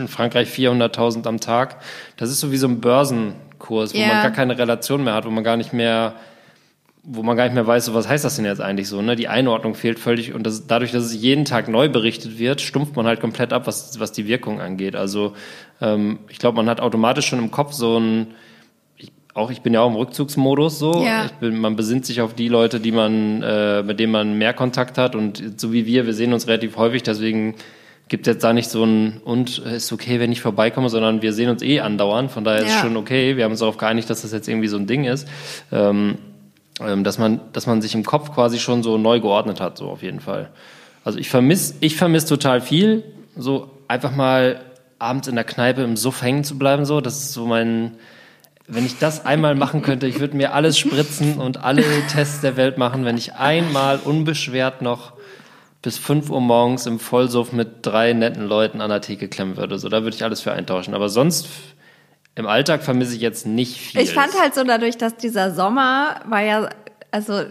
Frankreich 0.07 0.49
400.000 0.49 1.27
am 1.27 1.39
Tag, 1.39 1.77
das 2.17 2.31
ist 2.31 2.39
so 2.39 2.51
wie 2.51 2.57
so 2.57 2.67
ein 2.67 2.81
Börsen, 2.81 3.33
Kurs, 3.59 3.93
wo 3.93 3.99
ja. 3.99 4.07
man 4.07 4.21
gar 4.21 4.31
keine 4.31 4.57
Relation 4.57 5.03
mehr 5.03 5.13
hat, 5.13 5.25
wo 5.25 5.29
man 5.29 5.43
gar 5.43 5.57
nicht 5.57 5.73
mehr 5.73 6.15
wo 7.09 7.23
man 7.23 7.37
gar 7.37 7.45
nicht 7.45 7.53
mehr 7.53 7.65
weiß, 7.65 7.85
so, 7.85 7.93
was 7.93 8.09
heißt 8.09 8.25
das 8.25 8.35
denn 8.35 8.43
jetzt 8.43 8.59
eigentlich 8.59 8.89
so, 8.89 9.01
ne? 9.01 9.15
Die 9.15 9.29
Einordnung 9.29 9.75
fehlt 9.75 9.97
völlig 9.97 10.33
und 10.33 10.43
das, 10.43 10.67
dadurch, 10.67 10.91
dass 10.91 11.05
es 11.05 11.15
jeden 11.15 11.45
Tag 11.45 11.69
neu 11.69 11.87
berichtet 11.87 12.37
wird, 12.37 12.59
stumpft 12.59 12.97
man 12.97 13.07
halt 13.07 13.21
komplett 13.21 13.53
ab, 13.53 13.65
was, 13.65 13.97
was 14.01 14.11
die 14.11 14.27
Wirkung 14.27 14.59
angeht. 14.59 14.93
Also 14.93 15.33
ähm, 15.79 16.19
ich 16.27 16.37
glaube, 16.37 16.57
man 16.57 16.69
hat 16.69 16.81
automatisch 16.81 17.27
schon 17.27 17.39
im 17.39 17.49
Kopf 17.49 17.71
so 17.71 17.97
ein, 17.97 18.27
auch 19.37 19.51
ich 19.51 19.61
bin 19.61 19.73
ja 19.73 19.81
auch 19.81 19.89
im 19.89 19.95
Rückzugsmodus 19.95 20.79
so. 20.79 21.03
Ja. 21.03 21.25
Ich 21.25 21.31
bin, 21.33 21.59
man 21.59 21.75
besinnt 21.75 22.05
sich 22.05 22.21
auf 22.21 22.33
die 22.33 22.47
Leute, 22.47 22.79
die 22.79 22.91
man, 22.91 23.43
äh, 23.43 23.83
mit 23.83 23.99
denen 23.99 24.11
man 24.11 24.37
mehr 24.37 24.53
Kontakt 24.53 24.97
hat 24.97 25.15
und 25.15 25.59
so 25.59 25.71
wie 25.71 25.85
wir, 25.85 26.05
wir 26.05 26.13
sehen 26.13 26.33
uns 26.33 26.47
relativ 26.47 26.77
häufig, 26.77 27.03
deswegen 27.03 27.55
gibt 28.07 28.25
jetzt 28.25 28.43
da 28.43 28.53
nicht 28.53 28.69
so 28.69 28.83
ein 28.83 29.21
und 29.23 29.59
ist 29.59 29.91
okay, 29.91 30.19
wenn 30.19 30.31
ich 30.31 30.41
vorbeikomme, 30.41 30.89
sondern 30.89 31.21
wir 31.21 31.33
sehen 31.33 31.49
uns 31.49 31.61
eh 31.61 31.81
andauernd. 31.81 32.31
Von 32.31 32.43
daher 32.43 32.61
ja. 32.61 32.65
ist 32.67 32.75
es 32.75 32.79
schon 32.79 32.95
okay. 32.95 33.35
Wir 33.35 33.43
haben 33.43 33.51
uns 33.51 33.59
darauf 33.59 33.77
geeinigt, 33.77 34.09
dass 34.09 34.21
das 34.21 34.31
jetzt 34.31 34.47
irgendwie 34.47 34.69
so 34.69 34.77
ein 34.77 34.87
Ding 34.87 35.03
ist, 35.03 35.27
ähm, 35.71 36.17
ähm, 36.79 37.03
dass 37.03 37.17
man, 37.17 37.41
dass 37.53 37.67
man 37.67 37.81
sich 37.81 37.93
im 37.95 38.03
Kopf 38.03 38.33
quasi 38.33 38.59
schon 38.59 38.81
so 38.81 38.97
neu 38.97 39.19
geordnet 39.19 39.59
hat, 39.59 39.77
so 39.77 39.89
auf 39.89 40.03
jeden 40.03 40.21
Fall. 40.21 40.49
Also 41.03 41.19
ich 41.19 41.29
vermisse, 41.29 41.75
ich 41.81 41.95
vermisse 41.95 42.27
total 42.27 42.61
viel, 42.61 43.03
so 43.35 43.69
einfach 43.87 44.15
mal 44.15 44.61
abends 44.99 45.27
in 45.27 45.35
der 45.35 45.43
Kneipe 45.43 45.83
im 45.83 45.95
Suff 45.95 46.21
hängen 46.21 46.43
zu 46.43 46.57
bleiben, 46.57 46.85
so. 46.85 47.01
Das 47.01 47.17
ist 47.17 47.33
so 47.33 47.45
mein, 47.45 47.91
wenn 48.67 48.85
ich 48.85 48.99
das 48.99 49.25
einmal 49.25 49.55
machen 49.55 49.81
könnte, 49.81 50.07
ich 50.07 50.19
würde 50.19 50.35
mir 50.35 50.53
alles 50.53 50.77
spritzen 50.77 51.37
und 51.37 51.63
alle 51.63 51.83
Tests 52.11 52.41
der 52.41 52.57
Welt 52.57 52.77
machen, 52.77 53.05
wenn 53.05 53.17
ich 53.17 53.35
einmal 53.35 53.97
unbeschwert 54.03 54.81
noch 54.81 55.13
bis 55.81 55.97
5 55.97 56.29
Uhr 56.29 56.41
morgens 56.41 56.85
im 56.85 56.99
Vollsuff 56.99 57.53
mit 57.53 57.85
drei 57.85 58.11
netten 58.11 58.45
Leuten 58.45 58.81
an 58.81 58.89
der 58.89 58.99
Theke 58.99 59.29
klemmen 59.29 59.55
würde. 59.55 59.79
So, 59.79 59.87
da 59.87 60.03
würde 60.03 60.15
ich 60.15 60.23
alles 60.23 60.41
für 60.41 60.51
eintauschen. 60.51 60.93
Aber 60.93 61.07
sonst 61.07 61.47
im 62.35 62.45
Alltag 62.45 62.83
vermisse 62.83 63.15
ich 63.15 63.21
jetzt 63.21 63.45
nicht 63.45 63.77
viel. 63.77 64.01
Ich 64.01 64.13
fand 64.13 64.37
halt 64.39 64.53
so 64.53 64.63
dadurch, 64.65 64.97
dass 64.97 65.15
dieser 65.15 65.51
Sommer 65.51 66.21
war 66.25 66.41
ja, 66.41 66.69
also 67.09 67.43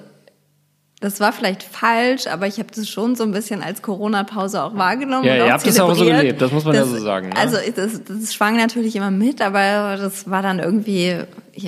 das 1.00 1.20
war 1.20 1.32
vielleicht 1.32 1.62
falsch, 1.62 2.26
aber 2.26 2.46
ich 2.46 2.58
habe 2.58 2.68
das 2.74 2.88
schon 2.88 3.16
so 3.16 3.24
ein 3.24 3.32
bisschen 3.32 3.62
als 3.62 3.82
Corona-Pause 3.82 4.62
auch 4.62 4.76
wahrgenommen. 4.76 5.26
Ja, 5.26 5.34
und 5.34 5.38
ihr 5.40 5.52
habt 5.52 5.66
das 5.66 5.78
auch 5.78 5.94
so 5.94 6.06
gelebt, 6.06 6.40
das 6.40 6.50
muss 6.50 6.64
man 6.64 6.74
das, 6.74 6.90
ja 6.90 6.96
so 6.98 7.04
sagen. 7.04 7.28
Ne? 7.28 7.36
Also 7.36 7.58
das, 7.74 8.02
das 8.04 8.34
schwang 8.34 8.56
natürlich 8.56 8.96
immer 8.96 9.10
mit, 9.10 9.42
aber 9.42 9.98
das 9.98 10.30
war 10.30 10.40
dann 10.40 10.58
irgendwie, 10.58 11.18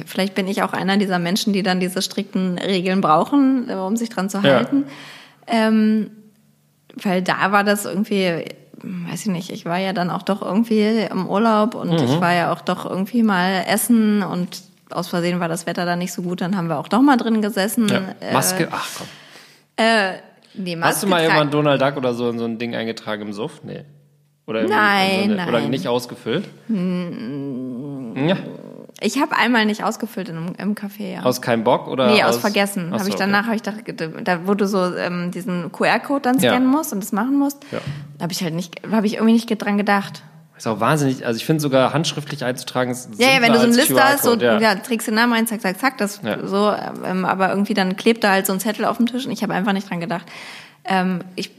vielleicht 0.06 0.34
bin 0.34 0.48
ich 0.48 0.62
auch 0.62 0.72
einer 0.72 0.96
dieser 0.96 1.18
Menschen, 1.18 1.52
die 1.52 1.62
dann 1.62 1.78
diese 1.78 2.00
strikten 2.00 2.56
Regeln 2.58 3.02
brauchen, 3.02 3.70
um 3.70 3.96
sich 3.96 4.08
dran 4.08 4.30
zu 4.30 4.42
halten. 4.42 4.84
Ja. 5.46 5.68
Ähm, 5.68 6.10
weil 7.02 7.20
da 7.20 7.52
war 7.52 7.64
das 7.64 7.84
irgendwie, 7.84 8.46
weiß 8.82 9.20
ich 9.20 9.26
nicht, 9.26 9.50
ich 9.50 9.66
war 9.66 9.78
ja 9.78 9.92
dann 9.92 10.08
auch 10.08 10.22
doch 10.22 10.40
irgendwie 10.40 11.06
im 11.10 11.28
Urlaub 11.28 11.74
und 11.74 11.90
mhm. 11.90 12.04
ich 12.04 12.18
war 12.18 12.32
ja 12.32 12.50
auch 12.50 12.62
doch 12.62 12.88
irgendwie 12.88 13.22
mal 13.22 13.64
essen 13.68 14.22
und 14.22 14.67
aus 14.90 15.08
Versehen 15.08 15.40
war 15.40 15.48
das 15.48 15.66
Wetter 15.66 15.84
dann 15.84 15.98
nicht 15.98 16.12
so 16.12 16.22
gut, 16.22 16.40
dann 16.40 16.56
haben 16.56 16.68
wir 16.68 16.78
auch 16.78 16.88
doch 16.88 17.02
mal 17.02 17.16
drin 17.16 17.42
gesessen. 17.42 17.88
Ja. 17.88 18.02
Maske, 18.32 18.64
äh, 18.64 18.68
ach 18.70 18.86
komm. 18.98 19.06
Äh, 19.76 20.12
nee, 20.54 20.76
Maske 20.76 20.94
Hast 20.94 21.02
du 21.02 21.06
mal 21.06 21.22
irgendwann 21.22 21.50
Donald 21.50 21.80
Duck 21.80 21.96
oder 21.96 22.14
so 22.14 22.28
in 22.30 22.38
so 22.38 22.44
ein 22.44 22.58
Ding 22.58 22.74
eingetragen 22.74 23.22
im 23.22 23.32
Suff? 23.32 23.60
Nee. 23.64 23.84
Oder, 24.46 24.62
Nein, 24.66 25.10
in 25.10 25.28
so 25.30 25.32
eine, 25.34 25.48
oder 25.48 25.60
nein. 25.60 25.70
nicht 25.70 25.86
ausgefüllt? 25.88 26.48
Ja, 26.70 28.36
Ich 29.00 29.20
habe 29.20 29.36
einmal 29.36 29.66
nicht 29.66 29.84
ausgefüllt 29.84 30.30
in 30.30 30.36
einem, 30.38 30.54
im 30.56 30.74
Café, 30.74 31.12
ja. 31.16 31.22
aus 31.22 31.42
keinem 31.42 31.64
Bock 31.64 31.86
oder 31.86 32.06
Nee, 32.10 32.22
aus, 32.24 32.38
Vergessen. 32.38 32.88
Ach 32.90 33.00
Habe 33.00 33.08
ich 33.10 33.14
so, 33.14 33.18
danach, 33.18 33.44
habe 33.46 33.56
ich 33.56 33.62
gedacht, 33.62 33.82
da, 34.24 34.46
wo 34.46 34.54
du 34.54 34.66
so 34.66 34.94
ähm, 34.96 35.30
diesen 35.32 35.70
QR-Code 35.70 36.22
dann 36.22 36.38
Ja. 36.38 36.52
scannen 36.52 36.68
musst 36.68 36.94
und 36.94 37.02
das 37.02 37.12
machen 37.12 37.38
musst, 37.38 37.62
Ja. 37.70 37.78
da 38.16 38.22
habe 38.22 38.32
ich 38.32 38.42
halt 38.42 38.54
nicht, 38.54 38.80
habe 38.90 39.06
ich 39.06 39.14
irgendwie 39.16 39.34
nicht 39.34 39.46
dran 39.48 39.76
gedacht. 39.76 40.22
Ist 40.58 40.66
auch 40.66 40.80
wahnsinnig. 40.80 41.24
Also 41.24 41.38
ich 41.38 41.46
finde 41.46 41.60
sogar 41.60 41.92
handschriftlich 41.94 42.44
einzutragen. 42.44 42.90
ist 42.90 43.08
Ja, 43.16 43.30
ja, 43.30 43.40
wenn 43.40 43.52
du 43.52 43.60
so 43.60 43.66
eine 43.66 43.76
Liste 43.76 44.02
hast, 44.02 44.24
so, 44.24 44.36
QR-Code, 44.36 44.62
ja. 44.62 44.74
trägst 44.74 45.06
den 45.06 45.14
Namen 45.14 45.32
ein, 45.32 45.46
zack, 45.46 45.62
zack, 45.62 45.78
zack, 45.78 45.98
das 45.98 46.20
Ja. 46.22 46.44
so, 46.46 46.74
ähm, 47.06 47.24
aber 47.24 47.50
irgendwie 47.50 47.74
dann 47.74 47.96
klebt 47.96 48.24
da 48.24 48.32
halt 48.32 48.46
so 48.46 48.52
ein 48.52 48.60
Zettel 48.60 48.84
auf 48.84 48.96
dem 48.96 49.06
Tisch 49.06 49.24
und 49.24 49.30
ich 49.32 49.42
habe 49.42 49.54
einfach 49.54 49.72
nicht 49.72 49.88
dran 49.88 50.00
gedacht. 50.00 50.26
Ähm, 50.84 51.20
ich 51.36 51.52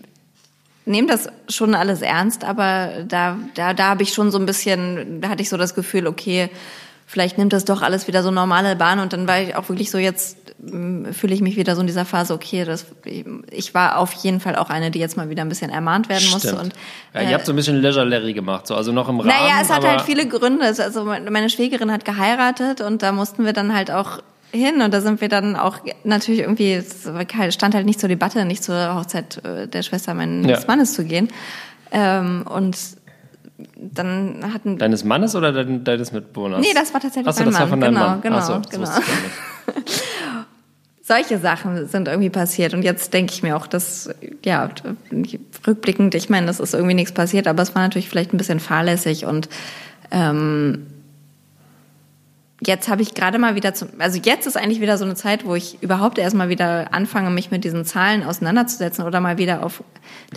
nehme 0.85 1.07
das 1.07 1.29
schon 1.47 1.75
alles 1.75 2.01
ernst, 2.01 2.43
aber 2.43 3.03
da, 3.07 3.37
da, 3.55 3.73
da 3.73 3.85
habe 3.85 4.03
ich 4.03 4.13
schon 4.13 4.31
so 4.31 4.37
ein 4.37 4.45
bisschen, 4.45 5.21
da 5.21 5.29
hatte 5.29 5.41
ich 5.41 5.49
so 5.49 5.55
das 5.55 5.75
Gefühl, 5.75 6.05
okay, 6.05 6.49
vielleicht 7.05 7.37
nimmt 7.37 7.53
das 7.53 7.63
doch 7.63 7.81
alles 7.81 8.07
wieder 8.07 8.21
so 8.21 8.31
normale 8.31 8.75
Bahn 8.75 8.99
und 8.99 9.13
dann 9.13 9.27
war 9.27 9.39
ich 9.39 9.55
auch 9.55 9.69
wirklich 9.69 9.91
so 9.91 9.97
jetzt 9.97 10.38
fühle 11.13 11.33
ich 11.33 11.41
mich 11.41 11.55
wieder 11.55 11.73
so 11.75 11.81
in 11.81 11.87
dieser 11.87 12.03
Phase, 12.05 12.33
okay, 12.33 12.65
das, 12.65 12.85
ich 13.51 13.73
war 13.73 13.97
auf 13.97 14.11
jeden 14.13 14.39
Fall 14.41 14.55
auch 14.57 14.69
eine, 14.69 14.91
die 14.91 14.99
jetzt 14.99 15.15
mal 15.15 15.29
wieder 15.29 15.43
ein 15.43 15.49
bisschen 15.49 15.69
ermahnt 15.69 16.09
werden 16.09 16.29
musste 16.31 16.49
Stimmt. 16.49 16.63
und 16.63 16.73
ja, 17.13 17.21
ihr 17.29 17.33
habt 17.33 17.45
so 17.45 17.53
ein 17.53 17.55
bisschen 17.55 17.81
Leisure 17.81 18.03
Larry 18.05 18.33
gemacht, 18.33 18.67
so 18.67 18.75
also 18.75 18.91
noch 18.91 19.07
im 19.07 19.19
Rahmen. 19.21 19.29
naja, 19.29 19.59
es 19.61 19.69
hat 19.69 19.85
halt 19.87 20.01
viele 20.01 20.27
Gründe. 20.27 20.65
Also 20.65 21.05
meine 21.05 21.49
Schwägerin 21.49 21.91
hat 21.91 22.03
geheiratet 22.03 22.81
und 22.81 23.01
da 23.03 23.11
mussten 23.13 23.45
wir 23.45 23.53
dann 23.53 23.73
halt 23.73 23.89
auch 23.89 24.19
hin 24.51 24.81
und 24.81 24.93
da 24.93 24.99
sind 25.01 25.21
wir 25.21 25.29
dann 25.29 25.55
auch 25.55 25.77
natürlich 26.03 26.41
irgendwie, 26.41 26.73
es 26.73 27.07
stand 27.53 27.75
halt 27.75 27.85
nicht 27.85 27.99
zur 27.99 28.09
Debatte, 28.09 28.43
nicht 28.45 28.63
zur 28.63 28.95
Hochzeit 28.95 29.43
äh, 29.45 29.67
der 29.67 29.83
Schwester 29.83 30.13
meines 30.13 30.49
Ja. 30.49 30.59
Mannes 30.67 30.93
zu 30.93 31.05
gehen. 31.05 31.29
Ähm, 31.91 32.43
und 32.49 32.75
dann 33.77 34.51
hatten 34.53 34.77
Deines 34.77 35.03
Mannes 35.03 35.35
oder 35.35 35.51
dein, 35.51 35.83
deines 35.83 36.11
Mitbewohners? 36.11 36.61
Nee, 36.61 36.73
das 36.73 36.93
war 36.93 36.99
tatsächlich 37.01 37.27
Ach 37.27 37.33
so, 37.33 37.43
mein 37.43 37.51
das 37.53 37.59
war 37.61 37.67
Mann. 37.67 37.69
von 37.69 37.81
deinem 37.81 37.93
Genau, 37.95 38.07
Mann. 38.07 38.21
genau, 38.21 38.37
Ach 38.37 38.43
so, 38.43 38.53
das 38.57 38.69
genau. 38.69 38.81
wusste 38.87 39.01
ich 39.01 39.07
ja 39.07 39.73
nicht. 39.79 40.03
Solche 41.09 41.39
Sachen 41.39 41.87
sind 41.87 42.07
irgendwie 42.07 42.29
passiert. 42.29 42.73
Und 42.73 42.83
jetzt 42.83 43.13
denke 43.13 43.33
ich 43.33 43.41
mir 43.43 43.57
auch, 43.57 43.67
dass, 43.67 44.09
ja, 44.45 44.69
rückblickend, 45.67 46.13
ich 46.15 46.29
meine, 46.29 46.49
es 46.49 46.59
ist 46.59 46.73
irgendwie 46.75 46.93
nichts 46.93 47.11
passiert, 47.11 47.47
aber 47.47 47.63
es 47.63 47.73
war 47.75 47.81
natürlich 47.81 48.07
vielleicht 48.07 48.31
ein 48.33 48.37
bisschen 48.37 48.59
fahrlässig 48.59 49.25
und 49.25 49.49
ähm, 50.11 50.85
jetzt 52.61 52.89
habe 52.89 53.01
ich 53.01 53.13
gerade 53.15 53.39
mal 53.39 53.55
wieder 53.55 53.73
zum, 53.73 53.87
also 53.99 54.19
jetzt 54.23 54.45
ist 54.45 54.57
eigentlich 54.57 54.81
wieder 54.81 54.97
so 54.97 55.05
eine 55.05 55.15
Zeit, 55.15 55.45
wo 55.45 55.55
ich 55.55 55.81
überhaupt 55.81 56.17
erstmal 56.19 56.49
wieder 56.49 56.93
anfange, 56.93 57.29
mich 57.31 57.49
mit 57.51 57.63
diesen 57.63 57.85
Zahlen 57.85 58.23
auseinanderzusetzen 58.23 59.03
oder 59.05 59.19
mal 59.19 59.37
wieder 59.37 59.63
auf 59.63 59.83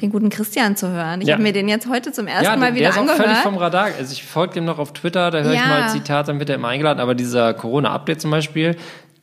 den 0.01 0.11
guten 0.11 0.31
Christian 0.31 0.77
zu 0.77 0.89
hören. 0.89 1.21
Ich 1.21 1.29
Ja. 1.29 1.35
habe 1.35 1.43
mir 1.43 1.53
den 1.53 1.69
jetzt 1.69 1.89
heute 1.89 2.13
zum 2.13 2.27
ersten 2.29 2.45
Ja, 2.45 2.57
Mal 2.57 2.67
der, 2.67 2.75
wieder 2.77 2.81
der 2.85 2.91
ist 2.91 2.99
auch 2.99 3.07
völlig 3.17 3.21
angehört. 3.21 3.43
vom 3.43 3.57
Radar. 3.59 3.89
Also 3.99 4.13
ich 4.13 4.25
folge 4.25 4.55
dem 4.55 4.65
noch 4.65 4.79
auf 4.79 4.93
Twitter, 4.93 5.31
da 5.31 5.43
höre 5.43 5.53
ich 5.55 5.61
Ja. 5.61 5.67
mal 5.67 5.89
Zitate, 5.91 6.29
dann 6.29 6.39
wird 6.39 6.49
er 6.49 6.55
immer 6.57 6.69
eingeladen. 6.69 7.01
Aber 7.01 7.15
dieser 7.15 7.53
Corona-Update 7.55 8.21
zum 8.23 8.31
Beispiel, 8.31 8.77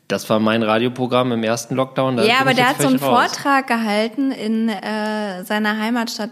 das 0.09 0.29
war 0.29 0.39
mein 0.39 0.63
Radioprogramm 0.63 1.31
im 1.31 1.43
ersten 1.43 1.75
Lockdown. 1.75 2.17
Da 2.17 2.23
ja, 2.25 2.39
aber 2.41 2.49
ich 2.51 2.57
der 2.57 2.67
hat 2.67 2.81
so 2.81 2.87
einen 2.89 2.97
raus. 2.97 3.31
Vortrag 3.31 3.67
gehalten 3.67 4.31
in 4.31 4.67
äh, 4.67 5.43
seiner 5.45 5.79
Heimatstadt 5.79 6.31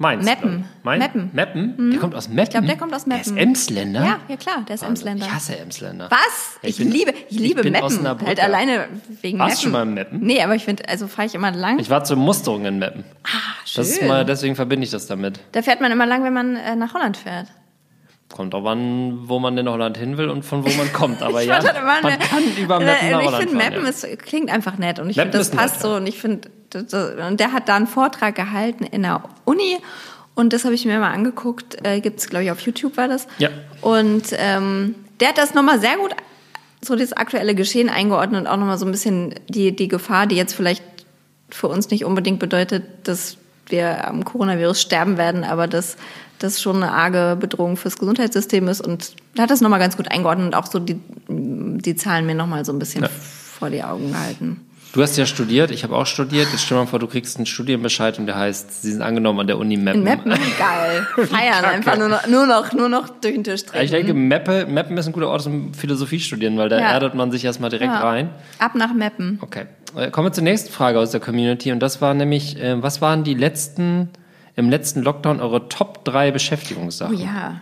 Mainz. 0.00 0.24
Meppen. 0.24 0.60
ich. 0.78 0.84
Mein? 0.84 0.98
Meppen. 1.00 1.30
Meppen? 1.32 1.90
Der 1.90 1.98
kommt 1.98 2.14
aus 2.14 2.28
Meppen? 2.28 2.42
Ich 2.44 2.50
glaub, 2.50 2.66
der 2.66 2.76
kommt 2.76 2.94
aus 2.94 3.06
Meppen. 3.06 3.34
Der 3.34 3.42
ist 3.42 3.48
Emsländer? 3.48 4.04
Ja, 4.04 4.18
ja 4.28 4.36
klar, 4.36 4.62
der 4.68 4.76
ist 4.76 4.84
Emsländer. 4.84 5.26
Ich 5.26 5.32
hasse 5.34 5.58
Emsländer. 5.58 6.08
Was? 6.08 6.58
Ja, 6.62 6.68
Ich, 6.68 6.76
bin- 6.76 6.92
liebe, 6.92 7.12
ich 7.28 7.36
liebe 7.36 7.62
bin 7.62 7.72
Meppen. 7.72 8.06
Halt 8.24 8.40
alleine 8.40 8.86
wegen 9.22 9.40
Warst 9.40 9.64
du 9.64 9.68
Meppen. 9.70 9.72
schon 9.72 9.72
mal 9.72 9.82
in 9.82 9.94
Meppen? 9.94 10.20
Nee, 10.20 10.40
aber 10.40 10.54
ich 10.54 10.64
finde, 10.64 10.88
also 10.88 11.08
fahre 11.08 11.26
ich 11.26 11.34
immer 11.34 11.50
lang. 11.50 11.80
Ich 11.80 11.90
war 11.90 12.04
zur 12.04 12.16
Musterung 12.16 12.64
in 12.66 12.78
Meppen. 12.78 13.02
ah, 13.24 13.28
schön. 13.64 13.82
Das 13.82 13.88
ist 13.90 14.02
mal, 14.04 14.24
deswegen 14.24 14.54
verbinde 14.54 14.84
ich 14.84 14.92
das 14.92 15.08
damit. 15.08 15.40
da 15.50 15.62
fährt 15.62 15.80
man 15.80 15.90
immer 15.90 16.06
lang, 16.06 16.22
wenn 16.22 16.32
man 16.34 16.54
äh, 16.54 16.76
nach 16.76 16.94
Holland 16.94 17.16
fährt. 17.16 17.48
Kommt 18.30 18.54
auch 18.54 18.64
an, 18.66 19.26
wo 19.28 19.38
man 19.38 19.56
in 19.56 19.68
Holland 19.68 19.96
hin 19.96 20.18
will 20.18 20.28
und 20.28 20.44
von 20.44 20.62
wo 20.64 20.68
man 20.76 20.92
kommt. 20.92 21.22
Aber 21.22 21.40
ja, 21.42 21.60
man 21.62 22.04
eine- 22.04 22.18
kann 22.18 22.42
über 22.58 22.80
Äh, 22.80 22.84
nach 22.84 23.02
Ich 23.02 23.14
Holland 23.14 23.36
finde, 23.48 23.56
fahren. 23.62 23.70
Meppen 23.72 23.82
ja. 23.84 23.88
ist, 23.88 24.06
klingt 24.20 24.50
einfach 24.50 24.76
nett 24.78 24.98
und 24.98 25.08
ich 25.10 25.16
finde, 25.16 25.36
das 25.38 25.50
passt 25.50 25.76
nett, 25.76 25.82
so 25.82 25.94
und 25.96 26.06
ich 26.06 26.18
finde, 26.20 26.50
und 26.74 27.40
der 27.40 27.52
hat 27.52 27.68
da 27.68 27.76
einen 27.76 27.86
Vortrag 27.86 28.34
gehalten 28.34 28.84
in 28.84 29.02
der 29.02 29.22
Uni 29.46 29.78
und 30.34 30.52
das 30.52 30.64
habe 30.64 30.74
ich 30.74 30.84
mir 30.84 30.98
mal 30.98 31.12
angeguckt, 31.12 31.78
äh, 31.86 32.00
gibt 32.00 32.20
es, 32.20 32.28
glaube 32.28 32.44
ich, 32.44 32.50
auf 32.50 32.60
YouTube 32.60 32.96
war 32.98 33.08
das. 33.08 33.26
Ja. 33.38 33.48
Und 33.80 34.24
ähm, 34.36 34.94
der 35.20 35.28
hat 35.30 35.38
das 35.38 35.54
nochmal 35.54 35.80
sehr 35.80 35.96
gut, 35.96 36.14
so 36.82 36.94
das 36.96 37.12
aktuelle 37.14 37.54
Geschehen 37.54 37.88
eingeordnet 37.88 38.42
und 38.42 38.46
auch 38.46 38.56
nochmal 38.58 38.78
so 38.78 38.84
ein 38.86 38.92
bisschen 38.92 39.34
die, 39.48 39.74
die 39.74 39.88
Gefahr, 39.88 40.26
die 40.26 40.36
jetzt 40.36 40.54
vielleicht 40.54 40.84
für 41.48 41.66
uns 41.68 41.88
nicht 41.90 42.04
unbedingt 42.04 42.38
bedeutet, 42.40 42.84
dass 43.04 43.38
wir 43.68 44.06
am 44.06 44.24
Coronavirus 44.24 44.80
sterben 44.80 45.16
werden, 45.18 45.44
aber 45.44 45.66
dass 45.66 45.96
das 46.38 46.60
schon 46.60 46.76
eine 46.82 46.92
arge 46.92 47.36
Bedrohung 47.38 47.76
fürs 47.76 47.98
Gesundheitssystem 47.98 48.68
ist. 48.68 48.80
Und 48.80 49.14
da 49.34 49.42
hat 49.44 49.50
das 49.50 49.60
nochmal 49.60 49.80
ganz 49.80 49.96
gut 49.96 50.10
eingeordnet 50.10 50.46
und 50.48 50.54
auch 50.54 50.66
so 50.66 50.78
die, 50.78 51.00
die 51.28 51.96
Zahlen 51.96 52.26
mir 52.26 52.34
nochmal 52.34 52.64
so 52.64 52.72
ein 52.72 52.78
bisschen 52.78 53.02
Ja. 53.04 53.08
vor 53.10 53.70
die 53.70 53.82
Augen 53.82 54.12
gehalten. 54.12 54.60
Du 54.94 55.02
hast 55.02 55.18
ja 55.18 55.26
studiert, 55.26 55.70
ich 55.70 55.84
habe 55.84 55.94
auch 55.94 56.06
studiert. 56.06 56.48
Jetzt 56.50 56.62
stell 56.64 56.78
dir 56.78 56.84
mal 56.84 56.88
vor, 56.88 56.98
du 56.98 57.06
kriegst 57.06 57.36
einen 57.36 57.44
Studienbescheid 57.44 58.18
und 58.18 58.24
der 58.26 58.36
heißt, 58.36 58.80
Sie 58.82 58.90
sind 58.90 59.02
angenommen 59.02 59.40
an 59.40 59.46
der 59.46 59.58
Uni 59.58 59.76
Meppen. 59.76 60.00
In 60.00 60.04
Meppen, 60.04 60.32
geil. 60.58 61.06
Feiern 61.26 61.62
einfach 61.66 61.98
nur 61.98 62.08
noch, 62.08 62.26
nur 62.26 62.46
noch, 62.46 62.72
nur 62.72 62.88
noch 62.88 63.08
durch 63.20 63.34
den 63.34 63.44
Tisch 63.44 63.64
Ja, 63.74 63.82
Ich 63.82 63.90
treten. 63.90 64.06
denke, 64.06 64.14
Meppe, 64.14 64.64
Meppen 64.66 64.96
ist 64.96 65.06
ein 65.06 65.12
guter 65.12 65.28
Ort 65.28 65.42
zum 65.42 65.74
Philosophie 65.74 66.18
studieren, 66.20 66.56
weil 66.56 66.70
da 66.70 66.78
Ja. 66.80 66.90
erdet 66.92 67.14
man 67.14 67.30
sich 67.30 67.44
erstmal 67.44 67.68
direkt 67.68 67.92
Ja. 67.92 68.00
rein. 68.00 68.30
Ab 68.58 68.74
nach 68.76 68.94
Meppen. 68.94 69.38
Okay. 69.42 69.66
Äh, 69.94 70.10
Kommen 70.10 70.28
wir 70.28 70.32
zur 70.32 70.44
nächsten 70.44 70.72
Frage 70.72 70.98
aus 70.98 71.10
der 71.10 71.20
Community 71.20 71.70
und 71.70 71.80
das 71.80 72.00
war 72.00 72.14
nämlich, 72.14 72.56
äh, 72.58 72.82
was 72.82 73.02
waren 73.02 73.24
die 73.24 73.34
letzten, 73.34 74.08
im 74.58 74.68
letzten 74.70 75.02
Lockdown 75.02 75.40
eure 75.40 75.68
Top 75.68 76.04
3 76.04 76.28
Oh 76.28 76.32
Beschäftigungssachen? 76.32 77.16
ja. 77.18 77.60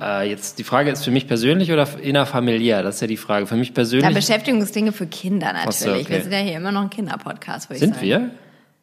Äh, 0.00 0.28
jetzt 0.28 0.58
die 0.58 0.64
Frage 0.64 0.90
ist 0.90 1.04
für 1.04 1.12
mich 1.12 1.28
persönlich 1.28 1.70
oder 1.72 1.86
innerfamiliär? 2.00 2.82
Das 2.82 2.96
ist 2.96 3.00
ja 3.00 3.06
die 3.06 3.16
Frage. 3.16 3.46
Für 3.46 3.54
mich 3.56 3.68
Ja, 3.68 3.74
persönlich. 3.74 4.14
Beschäftigungsdinge 4.14 4.92
für 4.92 5.06
Kinder 5.06 5.52
natürlich. 5.52 5.76
so, 5.76 5.90
okay. 5.92 6.06
Wir 6.08 6.20
sind 6.22 6.32
ja 6.32 6.38
hier 6.38 6.56
immer 6.56 6.72
noch 6.72 6.82
ein 6.82 6.90
Kinderpodcast, 6.90 7.68
würde 7.70 7.74
ich 7.76 7.80
sind 7.80 7.94
sagen. 7.94 8.06
wir? 8.06 8.30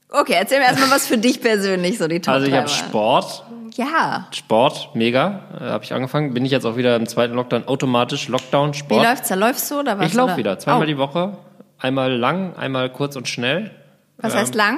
Okay, 0.09 0.35
erzähl 0.37 0.59
mir 0.59 0.65
erstmal 0.65 0.89
was 0.91 1.07
für 1.07 1.17
dich 1.17 1.41
persönlich, 1.41 1.97
so 1.97 2.07
die 2.07 2.19
Top 2.21 2.33
Also 2.33 2.47
ich 2.47 2.53
habe. 2.53 2.67
Sport, 2.69 3.43
Ja. 3.75 4.27
Sport, 4.31 4.91
mega, 4.95 5.41
äh, 5.59 5.63
habe 5.65 5.83
ich 5.83 5.93
angefangen. 5.93 6.33
Bin 6.33 6.45
ich 6.45 6.51
jetzt 6.51 6.65
auch 6.65 6.77
wieder 6.77 6.95
im 6.95 7.07
zweiten 7.07 7.33
Lockdown 7.33 7.67
automatisch 7.67 8.27
Lockdown 8.29 8.73
Wie 8.73 8.77
Sport. 8.77 9.03
läuft's 9.05 9.27
da? 9.29 9.35
Läufst 9.35 9.69
du 9.69 9.79
oder 9.79 9.99
was? 9.99 10.07
ich 10.07 10.13
laufe 10.13 10.37
wieder, 10.37 10.59
zweimal 10.59 10.83
oh. 10.83 10.85
die 10.85 10.97
Woche, 10.97 11.37
einmal 11.77 12.13
lang, 12.15 12.55
einmal 12.55 12.89
kurz 12.89 13.15
und 13.17 13.27
schnell. 13.27 13.71
Was 14.17 14.33
Ähm, 14.33 14.39
heißt 14.39 14.55
lang? 14.55 14.77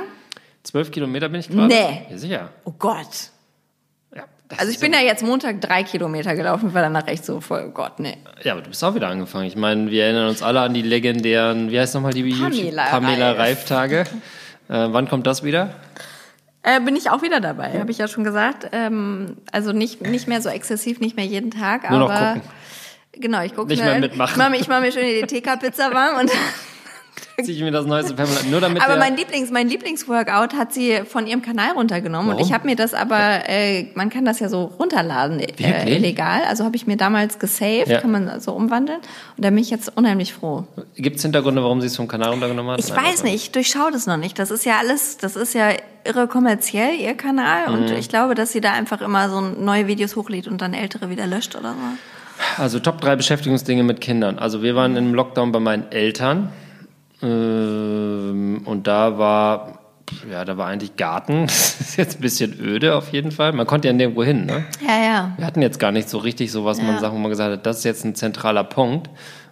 Zwölf 0.64 0.92
Kilometer 0.92 1.30
bin 1.30 1.40
ich 1.42 1.50
gerade. 1.50 1.68
Nee. 1.68 2.06
Ja, 2.10 2.18
sicher. 2.18 2.50
Oh 2.64 2.72
Gott. 2.78 3.30
Ja, 4.16 4.24
Also 4.58 4.72
ich 4.72 4.80
bin 4.80 4.94
ja 4.94 5.00
jetzt 5.02 5.24
Montag 5.24 5.60
drei 5.62 5.84
Kilometer 5.84 6.36
gelaufen, 6.36 6.74
war 6.74 6.82
danach 6.82 7.08
echt 7.08 7.26
so 7.26 7.42
voll, 7.42 7.66
oh 7.70 7.72
Gott, 7.72 8.00
nee. 8.00 8.18
Ja, 8.44 8.54
aber 8.54 8.62
du 8.62 8.70
bist 8.70 8.84
auch 8.84 8.96
wieder 8.96 9.08
angefangen. 9.10 9.46
Ich 9.46 9.56
meine, 9.58 9.92
wir 9.92 10.06
erinnern 10.06 10.30
uns 10.30 10.42
alle 10.42 10.62
an 10.62 10.74
die 10.74 10.82
legendären, 10.82 11.70
wie 11.72 11.80
heißt 11.80 11.94
nochmal 11.96 12.14
die 12.14 12.32
Pamela 12.34 12.86
Pamela 12.86 13.32
Reif. 13.32 13.40
Reif-Tage. 13.40 14.00
Äh, 14.70 14.88
wann 14.92 15.10
kommt 15.10 15.28
das 15.28 15.44
wieder? 15.44 15.76
Äh, 16.62 16.80
bin 16.80 16.96
ich 16.96 17.10
auch 17.10 17.22
wieder 17.22 17.42
dabei, 17.42 17.78
habe 17.78 17.92
ich 17.92 17.98
ja 17.98 18.08
schon 18.08 18.24
gesagt. 18.24 18.70
Ähm, 18.72 19.36
also 19.52 19.74
nicht, 19.74 20.02
nicht 20.02 20.30
mehr 20.30 20.42
so 20.42 20.48
exzessiv, 20.48 21.02
nicht 21.02 21.18
mehr 21.18 21.26
jeden 21.26 21.52
Tag, 21.52 21.90
Nur 21.90 22.00
noch 22.00 22.10
aber 22.10 22.36
gucken. 22.36 22.50
genau, 23.12 23.42
ich 23.44 23.54
gucke 23.54 23.68
Nicht 23.68 23.84
mehr 23.84 24.00
mitmachen. 24.00 24.32
Ich 24.32 24.38
mache 24.38 24.50
mir, 24.52 24.60
mach 24.70 24.80
mir 24.80 24.92
schön 24.94 25.04
die 25.06 25.42
TK-Pizza 25.42 25.94
warm 25.94 26.22
und 26.22 26.32
Zieh 27.44 27.52
ich 27.52 27.62
mir 27.62 27.72
das 27.72 27.86
neueste 27.86 28.14
Pamela, 28.14 28.42
nur 28.50 28.62
damit 28.62 28.82
Aber 28.84 28.98
mein 28.98 29.18
Lieblings, 29.18 29.50
mein 29.52 29.68
Lieblingsworkout 29.68 30.54
hat 30.56 30.72
sie 30.74 31.02
von 31.08 31.26
ihrem 31.26 31.42
Kanal 31.42 31.72
runtergenommen 31.72 32.30
und 32.30 32.36
Warum? 32.36 32.48
ich 32.48 32.54
habe 32.54 32.68
mir 32.68 32.76
das 32.76 32.94
aber, 32.94 33.50
äh, 33.50 33.88
man 33.96 34.10
kann 34.10 34.24
das 34.26 34.40
ja 34.40 34.50
so 34.50 34.66
runterladen, 34.80 35.40
äh, 35.40 35.96
illegal. 35.96 36.42
Also 36.48 36.64
habe 36.64 36.76
ich 36.76 36.86
mir 36.86 36.96
damals 36.98 37.40
gesaved, 37.40 37.88
Ja. 37.88 38.02
kann 38.02 38.12
man 38.12 38.40
so 38.40 38.52
umwandeln 38.54 39.00
und 39.38 39.44
da 39.46 39.50
bin 39.50 39.58
ich 39.60 39.70
jetzt 39.72 39.92
unheimlich 39.98 40.34
froh. 40.34 40.66
Gibt 40.96 41.18
es 41.18 41.22
Hintergründe, 41.24 41.64
warum 41.64 41.82
sie 41.82 41.88
es 41.88 41.96
vom 41.96 42.08
Kanal 42.08 42.30
runtergenommen 42.32 42.72
hat? 42.74 42.80
Ich 42.80 42.90
Nein, 42.90 42.98
weiß 43.04 43.12
also- 43.12 43.24
nicht, 43.26 43.36
ich 43.36 43.52
durchschaue 43.52 43.92
das 43.92 44.06
noch 44.06 44.18
nicht. 44.18 44.38
Das 44.38 44.52
ist 44.52 44.64
ja 44.66 44.78
alles, 44.80 45.18
das 45.18 45.36
ist 45.36 45.54
ja 45.56 45.70
irre 46.06 46.28
kommerziell, 46.28 46.96
ihr 47.00 47.16
Kanal 47.16 47.68
und 47.74 47.90
Mhm. 47.90 47.96
ich 47.98 48.10
glaube, 48.10 48.36
dass 48.36 48.52
sie 48.52 48.62
da 48.62 48.74
einfach 48.74 49.02
immer 49.02 49.30
so 49.30 49.42
neue 49.42 49.88
Videos 49.88 50.16
hochlädt 50.16 50.48
und 50.48 50.62
dann 50.62 50.74
ältere 50.74 51.10
wieder 51.10 51.26
löscht 51.26 51.56
oder 51.56 51.72
so. 51.74 52.62
Also 52.62 52.80
Top 52.80 53.00
3 53.02 53.16
Beschäftigungsdinge 53.16 53.84
mit 53.84 54.02
Kindern. 54.02 54.38
Also 54.38 54.62
wir 54.62 54.76
waren 54.76 54.96
im 54.98 55.14
Lockdown 55.14 55.52
bei 55.52 55.60
meinen 55.60 55.92
Eltern 55.92 56.52
und 57.28 58.82
da 58.84 59.18
war 59.18 59.80
ja, 60.30 60.44
da 60.46 60.58
war 60.58 60.68
eigentlich 60.68 60.96
Garten. 60.98 61.48
Das 61.48 61.80
ist 61.80 61.98
jetzt 61.98 62.18
ein 62.20 62.22
bisschen 62.22 62.60
öde 62.60 62.96
auf 62.96 63.12
jeden 63.14 63.32
Fall. 63.32 63.52
Man 63.54 63.66
konnte 63.68 63.88
ja 63.88 63.94
nirgendwo 63.94 64.24
hin, 64.24 64.46
ne? 64.46 64.66
Ja, 64.88 64.98
ja. 65.04 65.32
Wir 65.38 65.46
hatten 65.46 65.62
jetzt 65.62 65.80
gar 65.80 65.92
nicht 65.92 66.10
so 66.10 66.18
richtig 66.18 66.52
so, 66.52 66.66
was 66.66 66.78
man 66.82 66.96
Ja. 66.96 67.00
sagt, 67.00 67.14
wo 67.14 67.18
man 67.18 67.30
gesagt 67.30 67.52
hat, 67.52 67.66
das 67.66 67.80
ist 67.80 67.84
jetzt 67.84 68.04
ein 68.04 68.16
zentraler 68.16 68.64
Punkt. 68.64 69.10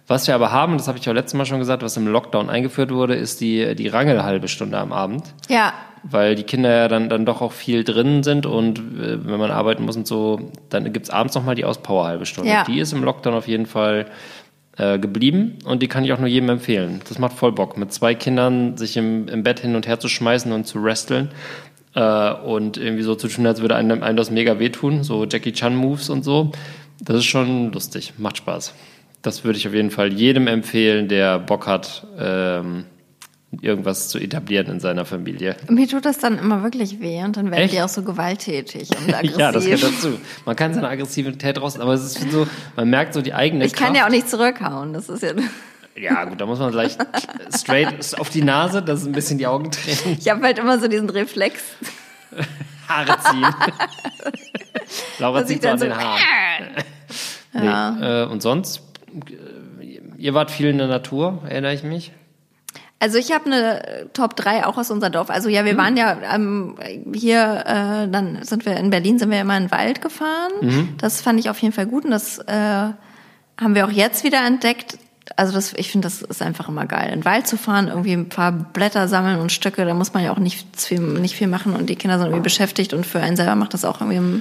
Was 0.08 0.26
wir 0.26 0.34
aber 0.34 0.50
haben, 0.52 0.76
das 0.76 0.88
habe 0.88 0.98
ich 0.98 1.08
auch 1.08 1.14
letztes 1.14 1.34
Mal 1.34 1.46
schon 1.46 1.58
gesagt, 1.60 1.82
was 1.82 1.96
im 1.96 2.06
Lockdown 2.08 2.50
eingeführt 2.50 2.90
wurde, 2.92 3.14
ist 3.14 3.40
die, 3.40 3.74
die 3.76 3.88
Rangelhalbe 3.88 4.48
Stunde 4.48 4.76
am 4.78 4.92
Abend. 4.92 5.32
Ja, 5.48 5.72
Weil 6.02 6.34
die 6.34 6.42
Kinder 6.42 6.70
ja 6.70 6.88
dann, 6.88 7.08
dann 7.08 7.24
doch 7.24 7.40
auch 7.40 7.52
viel 7.52 7.84
drin 7.84 8.22
sind 8.24 8.44
und 8.44 8.78
äh, 8.78 9.24
wenn 9.24 9.38
man 9.38 9.50
arbeiten 9.52 9.84
muss 9.84 9.96
und 9.96 10.06
so, 10.06 10.50
dann 10.70 10.92
gibt's 10.92 11.10
abends 11.10 11.34
nochmal 11.36 11.54
die 11.54 11.64
Auspower-halbe 11.64 12.26
Stunde. 12.26 12.50
Ja. 12.50 12.64
Die 12.64 12.80
ist 12.80 12.92
im 12.92 13.04
Lockdown 13.04 13.34
auf 13.34 13.46
jeden 13.46 13.66
Fall 13.66 14.06
äh, 14.76 14.98
geblieben 14.98 15.58
und 15.64 15.82
die 15.82 15.88
kann 15.88 16.04
ich 16.04 16.12
auch 16.12 16.18
nur 16.18 16.28
jedem 16.28 16.48
empfehlen. 16.48 17.00
Das 17.08 17.18
macht 17.18 17.36
voll 17.36 17.52
Bock, 17.52 17.76
mit 17.76 17.92
zwei 17.92 18.14
Kindern 18.14 18.76
sich 18.76 18.96
im, 18.96 19.28
im 19.28 19.42
Bett 19.42 19.60
hin 19.60 19.76
und 19.76 19.86
her 19.86 19.98
zu 20.00 20.08
schmeißen 20.08 20.52
und 20.52 20.66
zu 20.66 20.82
wresteln. 20.82 21.28
äh, 21.94 22.32
und 22.32 22.76
irgendwie 22.76 23.02
so 23.02 23.14
zu 23.14 23.28
tun, 23.28 23.46
als 23.46 23.60
würde 23.60 23.76
einem, 23.76 24.02
einem 24.02 24.16
das 24.16 24.30
mega 24.30 24.58
wehtun, 24.58 25.04
so 25.04 25.24
Jackie 25.24 25.52
Chan 25.52 25.76
Moves 25.76 26.08
und 26.08 26.24
so. 26.24 26.52
Das 27.00 27.16
ist 27.16 27.24
schon 27.24 27.72
lustig, 27.72 28.14
macht 28.18 28.38
Spaß. 28.38 28.74
Das 29.22 29.44
würde 29.44 29.58
ich 29.58 29.68
auf 29.68 29.74
jeden 29.74 29.90
Fall 29.90 30.12
jedem 30.12 30.46
empfehlen, 30.46 31.08
der 31.08 31.38
Bock 31.38 31.66
hat, 31.66 32.06
ähm, 32.18 32.84
irgendwas 33.60 34.08
zu 34.08 34.18
etablieren 34.18 34.66
in 34.68 34.80
seiner 34.80 35.04
Familie. 35.04 35.56
Mir 35.68 35.86
tut 35.86 36.04
das 36.06 36.18
dann 36.18 36.38
immer 36.38 36.62
wirklich 36.62 37.00
weh 37.00 37.22
und 37.22 37.36
dann 37.36 37.50
werden 37.50 37.64
Echt? 37.64 37.74
die 37.74 37.82
auch 37.82 37.88
so 37.88 38.02
gewalttätig 38.02 38.88
und 38.98 39.14
aggressiv. 39.14 39.36
Ja, 39.38 39.52
das 39.52 39.64
gehört 39.64 39.82
dazu. 39.82 40.18
Man 40.46 40.56
kann 40.56 40.72
seine 40.74 40.88
Aggressivität 40.88 41.60
raus, 41.60 41.78
aber 41.78 41.92
es 41.92 42.02
ist 42.16 42.30
so, 42.30 42.46
man 42.76 42.88
merkt 42.88 43.12
so 43.14 43.20
die 43.20 43.34
eigene 43.34 43.66
ich 43.66 43.74
kann 43.74 43.88
Kraft. 43.88 43.98
ja 43.98 44.06
auch 44.06 44.10
nicht 44.10 44.28
zurückhauen. 44.30 44.92
Das 44.94 45.08
ist 45.08 45.22
ja. 45.22 45.32
Ja, 45.94 46.24
gut, 46.24 46.40
da 46.40 46.46
muss 46.46 46.58
man 46.58 46.72
gleich 46.72 46.96
straight 47.54 48.18
auf 48.18 48.30
die 48.30 48.40
Nase, 48.42 48.80
das 48.82 49.02
ist 49.02 49.06
ein 49.06 49.12
bisschen 49.12 49.36
die 49.36 49.46
Augen 49.46 49.70
tränen, 49.70 50.16
Ich 50.18 50.26
habe 50.30 50.42
halt 50.42 50.58
immer 50.58 50.78
so 50.80 50.88
diesen 50.88 51.10
Reflex. 51.10 51.60
Haare 52.88 53.14
ziehen. 53.30 53.44
Laura 55.18 55.40
dass 55.40 55.48
zieht 55.48 55.62
so 55.62 55.68
an 55.68 55.78
den 55.78 55.90
so- 55.90 55.96
Haaren. 55.98 58.00
Nee, 58.00 58.22
äh, 58.22 58.26
und 58.26 58.40
sonst, 58.42 58.80
ihr 60.16 60.32
wart 60.32 60.50
viel 60.50 60.68
in 60.68 60.78
der 60.78 60.86
Natur, 60.88 61.42
erinnere 61.46 61.74
ich 61.74 61.82
mich. 61.82 62.12
Also 63.02 63.18
ich 63.18 63.32
habe 63.32 63.46
eine 63.46 63.84
äh, 63.84 64.06
Top 64.12 64.36
3 64.36 64.64
auch 64.64 64.78
aus 64.78 64.92
unserem 64.92 65.12
Dorf. 65.12 65.28
Also 65.28 65.48
ja, 65.48 65.64
wir 65.64 65.76
waren 65.76 65.96
ja 65.96 66.18
ähm, 66.32 66.76
hier, 67.12 67.64
äh, 67.66 68.08
dann 68.08 68.44
sind 68.44 68.64
wir 68.64 68.76
in 68.76 68.90
Berlin, 68.90 69.18
sind 69.18 69.32
wir 69.32 69.40
immer 69.40 69.56
in 69.56 69.64
den 69.64 69.70
Wald 69.72 70.00
gefahren. 70.00 70.52
Das 70.98 71.20
fand 71.20 71.40
ich 71.40 71.50
auf 71.50 71.58
jeden 71.58 71.74
Fall 71.74 71.86
gut 71.86 72.04
und 72.04 72.12
das 72.12 72.38
äh, 72.38 72.52
haben 72.52 73.74
wir 73.74 73.86
auch 73.86 73.90
jetzt 73.90 74.22
wieder 74.22 74.46
entdeckt. 74.46 74.98
Also 75.34 75.52
das, 75.52 75.72
ich 75.72 75.90
finde, 75.90 76.06
das 76.06 76.22
ist 76.22 76.42
einfach 76.42 76.68
immer 76.68 76.86
geil, 76.86 77.06
in 77.06 77.22
den 77.22 77.24
Wald 77.24 77.48
zu 77.48 77.56
fahren, 77.56 77.88
irgendwie 77.88 78.12
ein 78.12 78.28
paar 78.28 78.52
Blätter 78.52 79.08
sammeln 79.08 79.40
und 79.40 79.50
Stöcke. 79.50 79.84
Da 79.84 79.94
muss 79.94 80.14
man 80.14 80.22
ja 80.22 80.30
auch 80.30 80.38
nicht 80.38 80.64
viel, 80.80 81.00
nicht 81.00 81.34
viel 81.34 81.48
machen 81.48 81.74
und 81.74 81.90
die 81.90 81.96
Kinder 81.96 82.18
sind 82.18 82.28
irgendwie 82.28 82.44
beschäftigt 82.44 82.94
und 82.94 83.04
für 83.04 83.18
einen 83.18 83.34
selber 83.34 83.56
macht 83.56 83.74
das 83.74 83.84
auch 83.84 84.00
irgendwie 84.00 84.40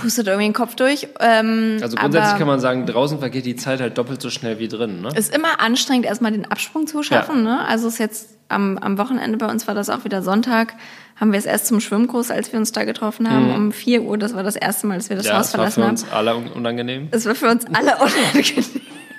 pustet 0.00 0.26
irgendwie 0.26 0.46
den 0.48 0.52
Kopf 0.54 0.74
durch. 0.76 1.08
Ähm, 1.20 1.78
Also 1.82 1.96
grundsätzlich 1.96 2.38
kann 2.38 2.46
man 2.46 2.60
sagen, 2.60 2.86
draußen 2.86 3.18
vergeht 3.18 3.46
die 3.46 3.56
Zeit 3.56 3.80
halt 3.80 3.98
doppelt 3.98 4.20
so 4.22 4.30
schnell 4.30 4.58
wie 4.58 4.68
drin, 4.68 5.02
ne? 5.02 5.08
ist 5.16 5.34
immer 5.34 5.60
anstrengend, 5.60 6.06
erstmal 6.06 6.32
den 6.32 6.50
Absprung 6.50 6.86
zu 6.86 7.02
schaffen. 7.02 7.42
Ne? 7.42 7.66
Also 7.66 7.88
ist 7.88 7.98
jetzt 7.98 8.30
am, 8.48 8.78
am 8.78 8.98
Wochenende 8.98 9.38
bei 9.38 9.46
uns 9.46 9.66
war 9.66 9.74
das 9.74 9.90
auch 9.90 10.04
wieder 10.04 10.22
Sonntag. 10.22 10.74
Haben 11.18 11.32
wir 11.32 11.38
es 11.38 11.46
erst 11.46 11.66
zum 11.66 11.80
Schwimmkurs, 11.80 12.30
als 12.30 12.52
wir 12.52 12.58
uns 12.58 12.72
da 12.72 12.84
getroffen 12.84 13.30
haben, 13.30 13.54
um 13.54 13.72
4 13.72 14.02
Uhr. 14.02 14.18
Das 14.18 14.34
war 14.34 14.42
das 14.42 14.54
erste 14.54 14.86
Mal, 14.86 14.96
dass 14.98 15.08
wir 15.08 15.16
das 15.16 15.24
Mhm. 15.26 15.30
ja, 15.30 15.38
Haus 15.38 15.50
das 15.52 15.58
war 15.58 15.70
verlassen 15.70 15.80
für 15.80 15.86
haben. 15.86 15.90
uns 15.90 16.06
alle 16.12 16.36
un- 16.36 16.52
unangenehm. 16.52 17.08
Es 17.10 17.24
war 17.26 17.34
für 17.34 17.48
uns 17.48 17.64
alle 17.72 17.96
unangenehm. 18.34 18.64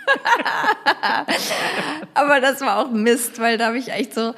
aber 2.13 2.39
das 2.39 2.62
war 2.62 2.77
auch 2.79 2.91
Mist, 2.91 3.39
weil 3.39 3.57
da 3.57 3.67
habe 3.67 3.77
ich 3.77 3.91
echt 3.91 4.13
so, 4.13 4.34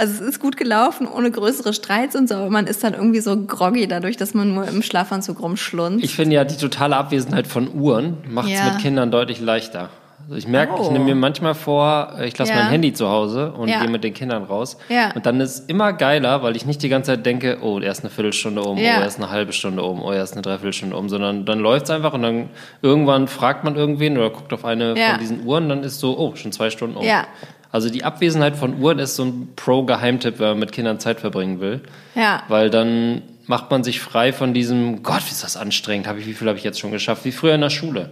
also 0.00 0.14
es 0.14 0.20
ist 0.20 0.40
gut 0.40 0.56
gelaufen, 0.56 1.06
ohne 1.06 1.30
größere 1.30 1.72
Streits 1.72 2.16
und 2.16 2.28
so, 2.28 2.34
aber 2.36 2.50
man 2.50 2.66
ist 2.66 2.82
dann 2.82 2.94
irgendwie 2.94 3.20
so 3.20 3.36
groggy 3.36 3.86
dadurch, 3.86 4.16
dass 4.16 4.34
man 4.34 4.54
nur 4.54 4.66
im 4.66 4.82
Schlafanzug 4.82 5.40
rumschlunzt. 5.40 6.02
Ich 6.04 6.14
finde 6.14 6.34
ja, 6.36 6.44
die 6.44 6.56
totale 6.56 6.96
Abwesenheit 6.96 7.46
von 7.46 7.72
Uhren 7.74 8.18
macht 8.28 8.48
es 8.48 8.54
Ja. 8.58 8.64
mit 8.72 8.78
Kindern 8.78 9.10
deutlich 9.10 9.40
leichter. 9.40 9.90
Also 10.24 10.36
ich 10.38 10.46
merke, 10.46 10.74
ich 10.80 10.86
Oh. 10.88 10.92
nehme 10.92 11.06
mir 11.06 11.14
manchmal 11.16 11.54
vor, 11.54 12.14
äh, 12.18 12.28
ich 12.28 12.38
lasse 12.38 12.52
Ja. 12.52 12.58
mein 12.62 12.68
Handy 12.70 12.92
zu 12.92 13.08
Hause 13.08 13.50
und 13.52 13.68
Ja. 13.68 13.80
gehe 13.80 13.88
mit 13.90 14.04
den 14.04 14.14
Kindern 14.14 14.44
raus. 14.44 14.76
Ja. 14.88 15.10
Und 15.14 15.26
dann 15.26 15.40
ist 15.40 15.50
es 15.54 15.60
immer 15.66 15.92
geiler, 15.92 16.42
weil 16.44 16.54
ich 16.54 16.66
nicht 16.66 16.82
die 16.84 16.88
ganze 16.88 17.12
Zeit 17.12 17.26
denke, 17.26 17.58
oh, 17.62 17.80
er 17.80 17.90
ist 17.90 18.00
eine 18.00 18.10
Viertelstunde 18.10 18.62
um, 18.62 18.78
oh, 18.78 18.80
er 18.80 19.06
ist 19.06 19.16
eine 19.18 19.30
halbe 19.30 19.52
Stunde 19.52 19.82
um, 19.82 20.00
oh, 20.02 20.12
er 20.12 20.22
ist 20.22 20.34
eine 20.34 20.42
Dreiviertelstunde 20.42 20.94
um, 20.96 21.08
sondern 21.08 21.44
dann 21.46 21.58
läuft 21.58 21.86
es 21.86 21.90
einfach 21.90 22.12
und 22.12 22.22
dann 22.22 22.48
irgendwann 22.80 23.26
fragt 23.28 23.64
man 23.64 23.74
irgendwen 23.74 24.16
oder 24.18 24.30
guckt 24.30 24.52
auf 24.52 24.64
eine 24.64 24.94
von 24.94 25.18
diesen 25.18 25.44
Uhren, 25.44 25.68
dann 25.68 25.82
ist 25.82 25.98
so, 25.98 26.16
oh, 26.16 26.36
schon 26.36 26.52
zwei 26.52 26.70
Stunden 26.70 26.96
um. 26.96 27.04
Ja. 27.04 27.24
Also 27.72 27.88
die 27.88 28.04
Abwesenheit 28.04 28.56
von 28.56 28.80
Uhren 28.80 28.98
ist 28.98 29.16
so 29.16 29.24
ein 29.24 29.52
Pro-Geheimtipp, 29.54 30.38
wenn 30.38 30.48
man 30.48 30.58
mit 30.58 30.72
Kindern 30.72 30.98
Zeit 30.98 31.20
verbringen 31.20 31.60
will. 31.60 31.82
Ja. 32.14 32.42
Weil 32.48 32.68
dann 32.70 33.22
macht 33.46 33.70
man 33.70 33.84
sich 33.84 34.00
frei 34.00 34.32
von 34.32 34.54
diesem, 34.54 35.02
Gott, 35.02 35.22
wie 35.26 35.30
ist 35.30 35.44
das 35.44 35.56
anstrengend, 35.56 36.06
hab 36.06 36.16
ich, 36.16 36.26
wie 36.26 36.34
viel 36.34 36.48
habe 36.48 36.58
ich 36.58 36.64
jetzt 36.64 36.80
schon 36.80 36.90
geschafft, 36.90 37.24
wie 37.24 37.32
früher 37.32 37.54
in 37.54 37.60
der 37.60 37.70
Schule. 37.70 38.10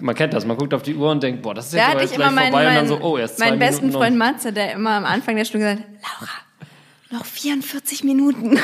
Man 0.00 0.14
kennt 0.14 0.34
das, 0.34 0.44
man 0.44 0.56
guckt 0.58 0.74
auf 0.74 0.82
die 0.82 0.94
Uhr 0.94 1.10
und 1.10 1.22
denkt, 1.22 1.42
boah, 1.42 1.54
das 1.54 1.66
ist 1.66 1.74
Da 1.74 1.98
jetzt 1.98 2.14
gleich 2.14 2.14
immer 2.14 2.30
meinen, 2.30 2.50
vorbei 2.50 2.64
meinen, 2.64 2.82
und 2.82 2.90
dann 2.90 3.00
so, 3.00 3.04
oh, 3.04 3.16
erst 3.16 3.38
zwei 3.38 3.50
meinen 3.50 3.58
besten 3.58 3.92
Freund. 3.92 4.18
Matze, 4.18 4.52
der 4.52 4.72
immer 4.72 4.90
am 4.90 5.06
Anfang 5.06 5.36
der 5.36 5.46
Stunde 5.46 5.66
gesagt 5.66 5.86
hat, 6.02 6.20
Laura, 6.20 7.18
noch 7.18 7.24
44 7.24 8.04
Minuten. 8.04 8.58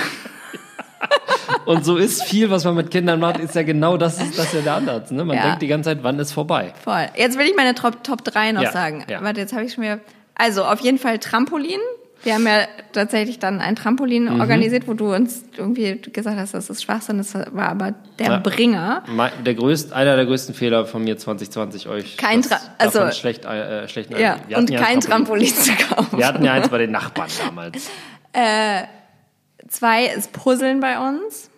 Und 1.67 1.85
so 1.85 1.97
ist 1.97 2.25
viel, 2.25 2.51
was 2.51 2.65
man 2.65 2.75
mit 2.75 2.91
Kindern 2.91 3.21
macht, 3.21 3.39
ist 3.39 3.55
ja 3.55 3.63
genau 3.63 3.97
das, 3.97 4.21
ist 4.21 4.39
das 4.39 4.53
ja 4.53 4.61
der 4.61 4.75
Ansatz. 4.75 5.11
Ne? 5.11 5.25
Man 5.25 5.37
Ja. 5.37 5.43
denkt 5.45 5.63
die 5.63 5.67
ganze 5.67 5.91
Zeit, 5.91 5.99
wann 6.03 6.19
ist 6.19 6.33
vorbei? 6.33 6.73
Voll. 6.83 7.07
Jetzt 7.17 7.39
will 7.39 7.47
ich 7.47 7.57
meine 7.57 7.75
Top, 7.75 8.03
Top 8.05 8.23
3 8.25 8.53
noch 8.53 8.63
Ja, 8.63 8.73
sagen. 8.73 9.05
ja. 9.09 9.23
Warte, 9.23 9.41
jetzt 9.41 9.53
habe 9.53 9.65
ich 9.65 9.73
schon 9.73 9.85
wieder. 9.85 10.01
Also 10.35 10.65
auf 10.65 10.81
jeden 10.81 10.99
Fall 10.99 11.19
Trampolin. 11.19 11.81
Wir 12.23 12.35
haben 12.35 12.47
ja 12.47 12.61
tatsächlich 12.95 13.39
dann 13.39 13.61
ein 13.61 13.77
Trampolin 13.77 14.33
Mhm. 14.35 14.41
organisiert, 14.41 14.89
wo 14.89 14.95
du 14.95 15.15
uns 15.15 15.45
irgendwie 15.59 16.01
gesagt 16.01 16.39
hast, 16.39 16.55
das 16.55 16.71
ist 16.71 16.83
Schwachsinn, 16.83 17.19
das 17.19 17.35
war 17.35 17.69
aber 17.69 17.93
der 18.19 18.27
Ja. 18.27 18.39
Bringer. 18.39 19.03
Der 19.45 19.55
größt, 19.55 19.93
einer 19.93 20.17
der 20.17 20.25
größten 20.25 20.55
Fehler 20.55 20.87
von 20.87 21.05
mir 21.05 21.19
2020, 21.19 21.87
euch 21.87 22.17
Kein 22.17 22.41
Tra- 22.43 22.61
also- 22.79 23.11
schlecht, 23.13 23.45
äh, 23.45 23.87
schlecht 23.89 24.11
Ja, 24.13 24.37
wir 24.49 24.57
und 24.57 24.71
hatten 24.71 24.83
kein 24.83 24.95
ein 24.97 25.01
Trampolin 25.01 25.49
zu 25.55 25.73
kaufen. 25.73 26.17
Wir 26.19 26.27
hatten 26.27 26.43
ja 26.45 26.53
eins 26.55 26.69
bei 26.71 26.79
den 26.79 26.93
Nachbarn 26.93 27.29
damals. 27.45 27.91
Zwei 29.69 30.07
ist 30.07 30.33
Puzzeln 30.33 30.81
bei 30.81 30.99
uns. 30.99 31.51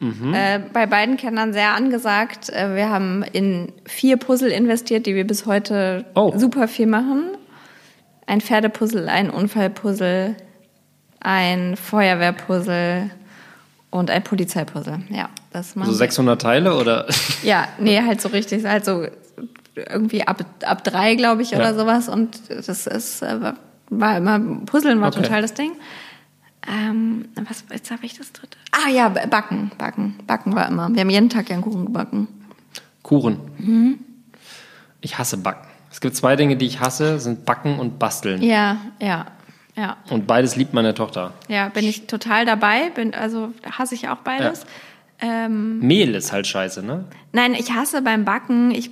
Mhm. 0.00 0.32
Äh, 0.34 0.60
bei 0.72 0.86
beiden 0.86 1.16
Kindern 1.16 1.52
sehr 1.52 1.74
angesagt. 1.74 2.48
Äh, 2.48 2.74
wir 2.74 2.88
haben 2.88 3.22
in 3.22 3.72
vier 3.86 4.16
Puzzle 4.16 4.50
investiert, 4.50 5.06
die 5.06 5.14
wir 5.14 5.26
bis 5.26 5.46
heute 5.46 6.06
Oh. 6.14 6.32
super 6.36 6.68
viel 6.68 6.86
machen. 6.86 7.24
Ein 8.26 8.40
Pferdepuzzle, 8.40 9.08
ein 9.10 9.28
Unfallpuzzle, 9.30 10.36
ein 11.20 11.76
Feuerwehrpuzzle 11.76 13.10
und 13.90 14.10
ein 14.10 14.22
Polizeipuzzle. 14.24 15.00
Ja, 15.10 15.28
das 15.52 15.76
machen 15.76 15.88
So 15.88 15.92
wir. 15.94 15.98
600 15.98 16.40
Teile 16.40 16.74
oder? 16.76 17.06
Ja, 17.42 17.68
nee, 17.78 18.00
halt 18.00 18.20
so 18.20 18.28
richtig, 18.30 18.64
halt 18.64 18.84
so 18.84 19.06
irgendwie 19.74 20.26
ab, 20.26 20.44
ab 20.64 20.84
drei, 20.84 21.14
glaube 21.14 21.42
ich, 21.42 21.54
oder 21.54 21.72
Ja. 21.72 21.74
sowas. 21.74 22.08
Und 22.08 22.38
das 22.48 22.86
ist, 22.86 23.22
äh, 23.22 23.40
war- 23.40 23.56
war 23.90 24.16
immer, 24.16 24.38
Puzzeln 24.66 25.00
war 25.00 25.08
Okay. 25.08 25.22
total 25.22 25.42
das 25.42 25.54
Ding. 25.54 25.72
Ähm, 26.70 27.26
was, 27.48 27.64
jetzt 27.72 27.90
habe 27.90 28.06
ich 28.06 28.16
das 28.16 28.32
dritte. 28.32 28.56
Ah 28.70 28.88
ja, 28.88 29.08
Backen, 29.08 29.72
Backen, 29.76 30.14
Backen 30.26 30.54
war 30.54 30.68
immer. 30.68 30.88
Wir 30.92 31.00
haben 31.00 31.10
jeden 31.10 31.28
Tag 31.28 31.48
ja 31.48 31.54
einen 31.54 31.64
Kuchen 31.64 31.86
gebacken. 31.86 32.28
Kuchen. 33.02 33.40
Mhm. 33.58 33.98
Ich 35.00 35.18
hasse 35.18 35.38
Backen. 35.38 35.68
Es 35.90 36.00
gibt 36.00 36.14
zwei 36.14 36.36
Dinge, 36.36 36.56
die 36.56 36.66
ich 36.66 36.78
hasse, 36.80 37.18
sind 37.18 37.44
Backen 37.44 37.78
und 37.80 37.98
Basteln. 37.98 38.42
Ja, 38.42 38.76
ja, 39.00 39.26
ja. 39.74 39.96
Und 40.10 40.28
beides 40.28 40.54
liebt 40.54 40.72
meine 40.72 40.94
Tochter. 40.94 41.32
Ja, 41.48 41.68
bin 41.70 41.84
ich 41.84 42.06
total 42.06 42.46
dabei. 42.46 42.90
Bin, 42.90 43.14
also 43.14 43.52
hasse 43.68 43.96
ich 43.96 44.08
auch 44.08 44.18
beides. 44.18 44.64
Ähm, 45.20 45.80
Mehl 45.80 46.14
ist 46.14 46.32
halt 46.32 46.46
scheiße, 46.46 46.82
ne? 46.82 47.04
Nein, 47.32 47.54
ich 47.54 47.72
hasse 47.72 48.00
beim 48.02 48.24
Backen, 48.24 48.70
ich, 48.70 48.90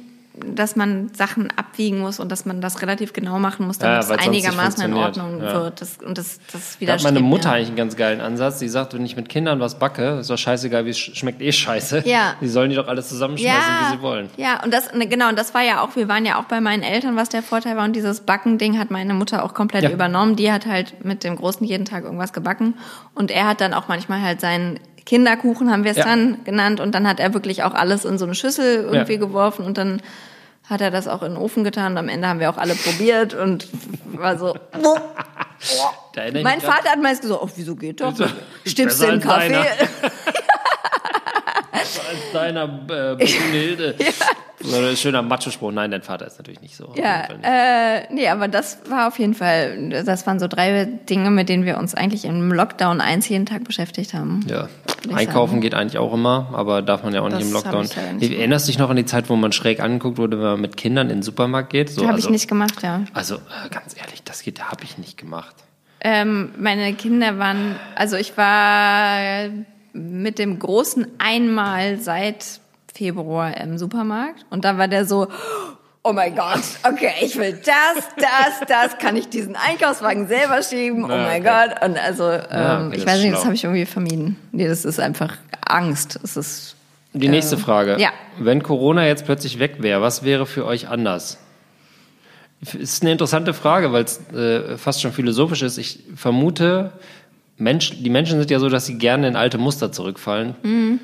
dass 0.54 0.76
man 0.76 1.10
Sachen 1.14 1.48
abwiegen 1.56 1.98
muss 2.00 2.20
und 2.20 2.30
dass 2.32 2.44
man 2.46 2.60
das 2.60 2.82
relativ 2.82 3.12
genau 3.12 3.38
machen 3.38 3.66
muss, 3.66 3.78
damit 3.78 4.04
Ja, 4.08 4.14
es 4.14 4.26
einigermaßen 4.26 4.84
in. 4.84 4.94
Ordnung 4.94 5.40
Ja. 5.42 5.52
wird. 5.54 5.80
Das, 5.80 5.98
und 6.04 6.16
das, 6.18 6.38
das 6.52 6.76
Da 6.80 6.92
hat 6.94 7.02
meine 7.02 7.20
Mutter 7.20 7.48
mir. 7.50 7.54
eigentlich 7.56 7.68
einen 7.68 7.76
ganz 7.76 7.96
geilen 7.96 8.20
Ansatz. 8.20 8.58
Die 8.58 8.68
sagt, 8.68 8.94
wenn 8.94 9.04
ich 9.04 9.16
mit 9.16 9.28
Kindern 9.28 9.60
was 9.60 9.78
backe, 9.78 10.18
ist 10.20 10.30
doch 10.30 10.38
scheißegal, 10.38 10.84
wie 10.84 10.90
es 10.90 10.96
sch- 10.98 11.14
schmeckt 11.16 11.40
eh 11.42 11.52
scheiße. 11.52 12.02
Ja. 12.06 12.34
Die 12.40 12.48
sollen 12.48 12.70
die 12.70 12.76
doch 12.76 12.88
alles 12.88 13.08
zusammenschmeißen, 13.08 13.72
wie 13.90 13.96
sie 13.96 14.02
wollen. 14.02 14.30
Ja, 14.36 14.62
und 14.62 14.72
das, 14.72 14.92
ne, 14.94 15.06
genau, 15.06 15.28
und 15.28 15.38
das 15.38 15.54
war 15.54 15.62
ja 15.62 15.82
auch, 15.82 15.96
wir 15.96 16.08
waren 16.08 16.24
ja 16.26 16.38
auch 16.40 16.44
bei 16.44 16.60
meinen 16.60 16.82
Eltern, 16.82 17.16
was 17.16 17.28
der 17.28 17.42
Vorteil 17.42 17.76
war. 17.76 17.84
Und 17.84 17.94
dieses 17.96 18.20
Backen-Ding 18.20 18.78
hat 18.78 18.90
meine 18.90 19.14
Mutter 19.14 19.44
auch 19.44 19.54
komplett 19.54 19.84
Ja. 19.84 19.90
übernommen. 19.90 20.36
Die 20.36 20.50
hat 20.52 20.66
halt 20.66 21.04
mit 21.04 21.24
dem 21.24 21.36
Großen 21.36 21.66
jeden 21.66 21.84
Tag 21.84 22.04
irgendwas 22.04 22.32
gebacken. 22.32 22.74
Und 23.14 23.30
er 23.30 23.46
hat 23.46 23.60
dann 23.60 23.74
auch 23.74 23.88
manchmal 23.88 24.20
halt 24.22 24.40
seinen 24.40 24.78
Kinderkuchen, 25.08 25.70
haben 25.72 25.84
wir 25.84 25.92
es 25.92 25.96
Ja. 25.96 26.04
dann 26.04 26.44
genannt. 26.44 26.80
Und 26.80 26.94
dann 26.94 27.08
hat 27.08 27.18
er 27.18 27.32
wirklich 27.32 27.62
auch 27.62 27.72
alles 27.72 28.04
in 28.04 28.18
so 28.18 28.26
eine 28.26 28.34
Schüssel 28.34 28.84
irgendwie 28.84 29.14
Ja. 29.14 29.18
geworfen. 29.18 29.64
Und 29.64 29.78
dann 29.78 30.02
hat 30.68 30.82
er 30.82 30.90
das 30.90 31.08
auch 31.08 31.22
in 31.22 31.32
den 31.32 31.38
Ofen 31.38 31.64
getan. 31.64 31.92
Und 31.92 31.98
am 31.98 32.08
Ende 32.10 32.28
haben 32.28 32.40
wir 32.40 32.50
auch 32.50 32.58
alle 32.58 32.74
probiert 32.74 33.32
und 33.32 33.66
war 34.12 34.36
so. 34.38 34.54
Erinnere 36.14 36.38
ich 36.40 36.44
Mein 36.44 36.60
Vater 36.60 36.90
hat 36.90 37.00
meist 37.00 37.22
gesagt, 37.22 37.40
oh, 37.42 37.48
wieso 37.56 37.74
geht 37.76 38.00
doch? 38.00 38.10
Besser 38.12 38.32
Stimmst 38.66 39.00
du 39.00 39.06
den 39.06 39.20
Kaffee? 39.20 39.64
als 41.78 42.32
deiner 42.32 42.80
äh, 43.18 43.26
Hilde. 43.26 43.94
So 44.60 44.76
ein 44.76 44.96
schöner 44.96 45.22
Macho-Spruch. 45.22 45.70
Nein, 45.70 45.92
dein 45.92 46.02
Vater 46.02 46.26
ist 46.26 46.38
natürlich 46.38 46.60
nicht 46.60 46.74
so. 46.74 46.92
Ja, 46.96 47.28
nicht. 47.28 47.44
äh, 47.44 48.12
nee, 48.12 48.28
aber 48.28 48.48
das 48.48 48.80
war 48.88 49.06
auf 49.06 49.18
jeden 49.18 49.34
Fall, 49.34 49.90
das 50.04 50.26
waren 50.26 50.40
so 50.40 50.48
drei 50.48 50.84
Dinge, 51.08 51.30
mit 51.30 51.48
denen 51.48 51.64
wir 51.64 51.78
uns 51.78 51.94
eigentlich 51.94 52.24
im 52.24 52.52
Lockdown 52.52 53.00
eins 53.00 53.28
jeden 53.28 53.46
Tag 53.46 53.64
beschäftigt 53.64 54.14
haben. 54.14 54.44
Ja. 54.48 54.68
Einkaufen 55.14 55.52
sagen. 55.52 55.60
geht 55.60 55.74
eigentlich 55.74 55.98
auch 55.98 56.12
immer, 56.12 56.48
aber 56.52 56.82
darf 56.82 57.04
man 57.04 57.14
ja 57.14 57.20
auch 57.20 57.28
nicht 57.28 57.40
Das 57.40 57.48
im 57.48 57.54
hab 57.54 57.64
Lockdown. 57.66 57.84
ich 57.84 57.96
leider 57.96 58.12
nicht 58.14 58.32
Erinnerst 58.32 58.66
du 58.66 58.72
dich 58.72 58.78
noch 58.78 58.90
an 58.90 58.96
die 58.96 59.06
Zeit, 59.06 59.30
wo 59.30 59.36
man 59.36 59.52
schräg 59.52 59.80
angeguckt 59.80 60.18
wurde, 60.18 60.38
wenn 60.38 60.46
man 60.46 60.60
mit 60.60 60.76
Kindern 60.76 61.08
in 61.08 61.18
den 61.18 61.22
Supermarkt 61.22 61.70
geht? 61.70 61.90
So, 61.90 62.02
Habe 62.02 62.14
also, 62.14 62.26
ich 62.26 62.32
nicht 62.32 62.48
gemacht, 62.48 62.82
ja. 62.82 63.02
Also 63.14 63.36
äh, 63.36 63.68
ganz 63.70 63.96
ehrlich, 63.96 64.24
das 64.24 64.42
geht, 64.42 64.60
habe 64.62 64.82
ich 64.82 64.98
nicht 64.98 65.16
gemacht. 65.16 65.54
Ähm, 66.00 66.50
meine 66.58 66.92
Kinder 66.94 67.38
waren, 67.38 67.76
also 67.94 68.16
ich 68.16 68.36
war 68.36 69.50
mit 69.92 70.38
dem 70.38 70.58
Großen 70.58 71.06
einmal 71.18 71.98
seit 71.98 72.60
Februar 72.92 73.56
im 73.56 73.78
Supermarkt 73.78 74.46
und 74.50 74.64
da 74.64 74.78
war 74.78 74.88
der 74.88 75.04
so, 75.04 75.28
oh 76.08 76.12
mein 76.12 76.34
Gott, 76.34 76.62
okay, 76.84 77.12
ich 77.20 77.36
will 77.36 77.58
das, 77.64 78.08
das, 78.16 78.66
das, 78.66 78.98
kann 78.98 79.16
ich 79.16 79.28
diesen 79.28 79.56
Einkaufswagen 79.56 80.26
selber 80.26 80.62
schieben, 80.62 81.04
oh 81.04 81.08
mein 81.08 81.42
okay. 81.42 81.68
Gott. 81.68 81.82
Und 81.84 81.98
also, 81.98 82.24
ähm, 82.30 82.40
Ja, 82.50 82.86
okay, 82.86 82.96
ich 82.96 83.06
weiß 83.06 83.22
nicht, 83.22 83.34
das 83.34 83.44
habe 83.44 83.54
ich 83.54 83.64
irgendwie 83.64 83.86
vermieden. 83.86 84.36
Nee, 84.52 84.68
das 84.68 84.84
ist 84.84 85.00
einfach 85.00 85.36
Angst. 85.66 86.18
Es 86.22 86.36
ist, 86.36 86.76
Die 87.12 87.28
nächste 87.28 87.58
Frage. 87.58 87.96
ja. 87.98 88.10
Wenn 88.38 88.62
Corona 88.62 89.06
jetzt 89.06 89.24
plötzlich 89.24 89.58
weg 89.58 89.76
wäre, 89.80 90.00
was 90.00 90.22
wäre 90.22 90.46
für 90.46 90.64
euch 90.64 90.88
anders? 90.88 91.38
Ist 92.60 93.02
eine 93.02 93.12
interessante 93.12 93.54
Frage, 93.54 93.92
weil 93.92 94.04
es 94.04 94.20
äh, 94.32 94.76
fast 94.78 95.00
schon 95.00 95.12
philosophisch 95.12 95.62
ist. 95.62 95.78
Ich 95.78 96.00
vermute, 96.16 96.92
Mensch, 97.58 98.00
die 98.02 98.10
Menschen 98.10 98.38
sind 98.38 98.50
ja 98.50 98.58
so, 98.60 98.68
dass 98.68 98.86
sie 98.86 98.98
gerne 98.98 99.28
in 99.28 99.36
alte 99.36 99.58
Muster 99.58 99.92
zurückfallen. 99.92 100.54
Mhm. 100.62 101.00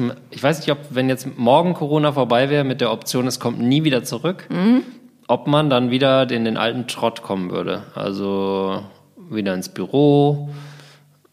Man, 0.00 0.12
ich 0.30 0.42
weiß 0.42 0.58
nicht, 0.58 0.70
ob, 0.70 0.78
wenn 0.90 1.08
jetzt 1.08 1.38
morgen 1.38 1.72
Corona 1.72 2.12
vorbei 2.12 2.50
wäre 2.50 2.64
mit 2.64 2.82
der 2.82 2.92
Option, 2.92 3.26
es 3.26 3.40
kommt 3.40 3.58
nie 3.60 3.84
wieder 3.84 4.04
zurück, 4.04 4.46
Mhm. 4.50 4.82
ob 5.28 5.46
man 5.46 5.70
dann 5.70 5.90
wieder 5.90 6.30
in 6.30 6.44
den 6.44 6.58
alten 6.58 6.86
Trott 6.88 7.22
kommen 7.22 7.50
würde. 7.50 7.84
Also 7.94 8.82
wieder 9.30 9.54
ins 9.54 9.70
Büro, 9.70 10.50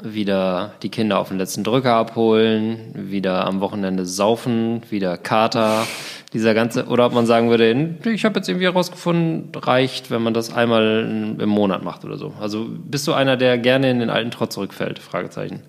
wieder 0.02 0.74
die 0.84 0.90
Kinder 0.90 1.20
auf 1.20 1.30
den 1.30 1.38
letzten 1.38 1.64
Drücker 1.64 1.96
abholen, 1.96 2.92
wieder 2.94 3.46
am 3.46 3.60
Wochenende 3.62 4.06
saufen, 4.06 4.84
wieder 4.90 5.18
Kater, 5.18 5.86
dieser 6.36 6.54
ganze, 6.54 6.88
oder 6.88 7.06
ob 7.06 7.14
man 7.14 7.26
sagen 7.26 7.50
würde, 7.50 7.96
ich 8.04 8.26
habe 8.26 8.36
jetzt 8.36 8.50
irgendwie 8.50 8.66
herausgefunden, 8.66 9.54
reicht, 9.56 10.12
wenn 10.12 10.22
man 10.22 10.34
das 10.34 10.54
einmal 10.54 11.38
im 11.40 11.50
Monat 11.50 11.82
macht 11.82 12.04
oder 12.04 12.18
so. 12.18 12.34
Also 12.42 12.68
bist 12.70 13.08
du 13.08 13.14
einer, 13.14 13.38
der 13.38 13.58
gerne 13.58 13.90
in 13.90 14.00
den 14.00 14.10
alten 14.10 14.32
Trott 14.32 14.52
zurückfällt? 14.52 15.00
Fragezeichen. 15.00 15.62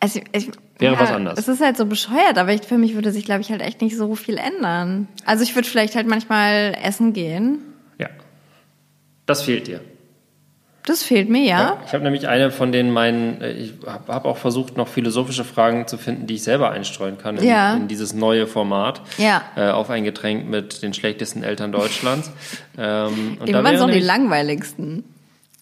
also 0.00 0.20
ich, 0.32 0.50
Wäre 0.78 0.98
was 0.98 1.10
anderes. 1.10 1.38
Es 1.38 1.46
ist 1.46 1.60
halt 1.60 1.76
so 1.76 1.84
bescheuert, 1.84 2.38
aber 2.38 2.54
ich, 2.54 2.62
für 2.62 2.78
mich 2.78 2.94
würde 2.94 3.12
sich, 3.12 3.26
glaube 3.26 3.42
ich, 3.42 3.50
halt 3.50 3.60
echt 3.60 3.82
nicht 3.82 3.98
so 3.98 4.14
viel 4.14 4.38
ändern. 4.38 5.08
Also 5.26 5.42
ich 5.44 5.54
würde 5.54 5.68
vielleicht 5.68 5.94
halt 5.94 6.06
manchmal 6.06 6.74
essen 6.82 7.12
gehen. 7.12 7.58
Ja. 7.98 8.08
Das 9.26 9.42
fehlt 9.42 9.66
dir. 9.66 9.82
Das 10.88 11.02
fehlt 11.02 11.28
mir, 11.28 11.42
ja. 11.42 11.76
Ich 11.86 11.92
habe 11.92 12.02
nämlich 12.02 12.28
eine 12.28 12.50
von 12.50 12.72
den 12.72 12.90
meinen, 12.90 13.42
äh, 13.42 13.52
ich 13.52 13.74
habe 13.86 14.10
hab 14.10 14.24
auch 14.24 14.38
versucht, 14.38 14.78
noch 14.78 14.88
philosophische 14.88 15.44
Fragen 15.44 15.86
zu 15.86 15.98
finden, 15.98 16.26
die 16.26 16.36
ich 16.36 16.42
selber 16.42 16.70
einstreuen 16.70 17.18
kann 17.18 17.36
in, 17.36 17.44
Ja. 17.44 17.74
in 17.74 17.88
dieses 17.88 18.14
neue 18.14 18.46
Format. 18.46 19.02
Ja. 19.18 19.42
Äh, 19.54 19.68
auf 19.68 19.90
ein 19.90 20.04
Getränk 20.04 20.48
mit 20.48 20.82
den 20.82 20.94
schlechtesten 20.94 21.42
Eltern 21.42 21.72
Deutschlands. 21.72 22.30
ähm, 22.78 23.36
und 23.38 23.46
Die 23.48 23.52
da 23.52 23.62
waren 23.62 23.76
so 23.76 23.86
die 23.86 24.00
langweiligsten. 24.00 25.04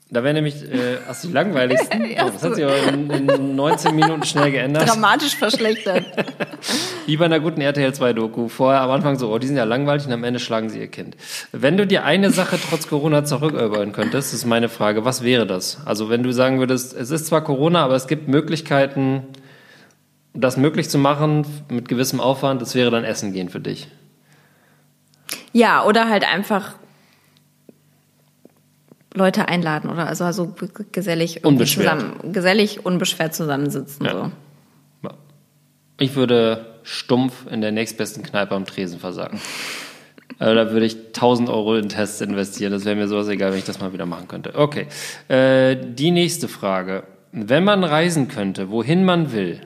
Da 0.09 0.23
wäre 0.23 0.35
nämlich, 0.35 0.63
äh, 0.63 0.99
du 1.23 1.29
die 1.29 1.33
langweiligsten? 1.33 2.05
Ja, 2.17 2.27
oh, 2.27 2.31
das 2.31 2.43
hat 2.45 2.55
sich 2.55 2.65
aber 2.65 2.77
in, 2.89 3.11
in 3.11 3.57
19 3.57 3.95
Minuten 3.95 4.23
schnell 4.25 4.53
geändert. 4.53 4.89
Dramatisch 4.89 5.35
verschlechtert. 5.35 6.05
Wie 7.07 7.17
bei 7.17 7.25
einer 7.25 7.41
guten 7.41 7.61
RTL 7.61 7.93
2 7.93 8.13
Doku. 8.13 8.49
Vorher 8.49 8.83
am 8.83 8.91
Anfang 8.91 9.19
so, 9.19 9.33
oh, 9.33 9.39
die 9.39 9.49
sind 9.49 9.57
ja 9.57 9.65
langweilig 9.65 10.07
und 10.07 10.13
am 10.13 10.23
Ende 10.23 10.39
schlagen 10.39 10.69
sie 10.69 10.79
ihr 10.79 10.87
Kind. 10.87 11.17
Wenn 11.51 11.77
du 11.77 11.87
dir 11.87 12.05
eine 12.05 12.31
Sache 12.31 12.57
trotz 12.59 12.87
Corona 12.87 13.25
zurückerobern 13.25 13.93
könntest, 13.93 14.33
ist 14.33 14.45
meine 14.45 14.69
Frage, 14.69 15.05
was 15.05 15.25
wäre 15.25 15.47
das? 15.47 15.79
Also 15.85 16.09
wenn 16.09 16.23
du 16.23 16.33
sagen 16.33 16.61
würdest, 16.61 16.95
es 16.95 17.11
ist 17.11 17.27
zwar 17.27 17.43
Corona, 17.43 17.85
aber 17.85 17.97
es 17.97 18.07
gibt 18.07 18.29
Möglichkeiten, 18.29 19.25
das 20.35 20.57
möglich 20.57 20.89
zu 20.89 20.99
machen 20.99 21.45
mit 21.69 21.89
gewissem 21.89 22.21
Aufwand, 22.21 22.63
das 22.63 22.77
wäre 22.77 22.93
dann 22.93 23.03
Essen 23.03 23.33
gehen 23.33 23.49
für 23.49 23.61
dich. 23.61 23.89
Ja, 25.53 25.85
oder 25.85 26.09
halt 26.09 26.25
einfach 26.25 26.75
Leute 29.17 29.49
einladen 29.49 29.91
oder 29.91 30.07
also, 30.07 30.25
also 30.25 30.55
gesellig 30.93 31.45
Unbeschwert. 31.45 32.01
zusammen, 32.01 32.33
gesellig 32.33 32.85
unbeschwert 32.85 33.35
zusammensitzen. 33.35 34.07
Ja. 34.07 34.13
So. 34.13 35.11
Ich 35.99 36.15
würde 36.15 36.67
stumpf 36.83 37.47
in 37.51 37.63
der 37.63 37.73
nächstbesten 37.73 38.23
Kneipe 38.23 38.55
am 38.55 38.65
Tresen 38.65 38.99
versagen. 38.99 39.41
Also 40.39 40.55
da 40.55 40.71
würde 40.71 40.85
ich 40.85 40.97
1000 41.15 41.49
Euro 41.49 41.77
in 41.77 41.89
Tests 41.89 42.21
investieren. 42.21 42.71
Das 42.71 42.85
wäre 42.85 42.95
mir 42.95 43.09
sowas 43.09 43.29
egal, 43.29 43.53
wenn 43.53 43.59
ich 43.59 43.65
das 43.65 43.81
mal 43.81 43.95
wieder 43.95 44.05
machen 44.05 44.29
könnte. 44.29 44.55
Okay. 44.55 44.87
Äh, 45.29 45.77
die 45.95 46.11
nächste 46.11 46.47
Frage. 46.47 47.05
Wenn 47.33 47.65
man 47.65 47.85
reisen 47.85 48.29
könnte, 48.29 48.69
wohin 48.69 49.05
man 49.05 49.33
will, 49.33 49.63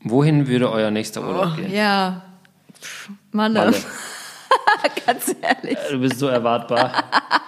wohin 0.00 0.46
würde 0.46 0.70
euer 0.70 0.90
nächster 0.90 1.20
Urlaub 1.20 1.56
gehen? 1.56 1.70
Ja, 1.74 2.22
Pff. 2.80 3.10
Malle. 3.32 3.74
Ganz 5.06 5.34
ehrlich. 5.42 5.78
Du 5.90 5.98
bist 5.98 6.18
so 6.18 6.28
erwartbar. 6.28 6.92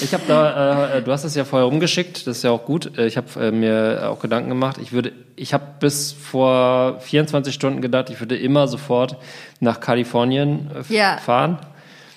Ich 0.00 0.12
habe 0.14 0.22
da, 0.28 0.94
äh, 0.96 1.02
du 1.02 1.10
hast 1.12 1.24
es 1.24 1.34
ja 1.34 1.44
vorher 1.44 1.66
rumgeschickt, 1.66 2.26
das 2.26 2.38
ist 2.38 2.42
ja 2.44 2.50
auch 2.50 2.64
gut. 2.64 2.96
Äh, 2.98 3.06
Ich 3.06 3.16
habe 3.16 3.28
äh, 3.40 3.50
mir 3.50 4.08
auch 4.10 4.20
Gedanken 4.20 4.48
gemacht. 4.48 4.78
Ich 4.80 4.92
würde, 4.92 5.12
ich 5.36 5.52
habe 5.54 5.64
bis 5.80 6.12
vor 6.12 7.00
24 7.00 7.52
Stunden 7.54 7.80
gedacht, 7.80 8.10
ich 8.10 8.20
würde 8.20 8.36
immer 8.36 8.68
sofort 8.68 9.16
nach 9.60 9.80
Kalifornien 9.80 10.70
äh, 10.90 10.94
Ja. 10.94 11.16
fahren. 11.18 11.58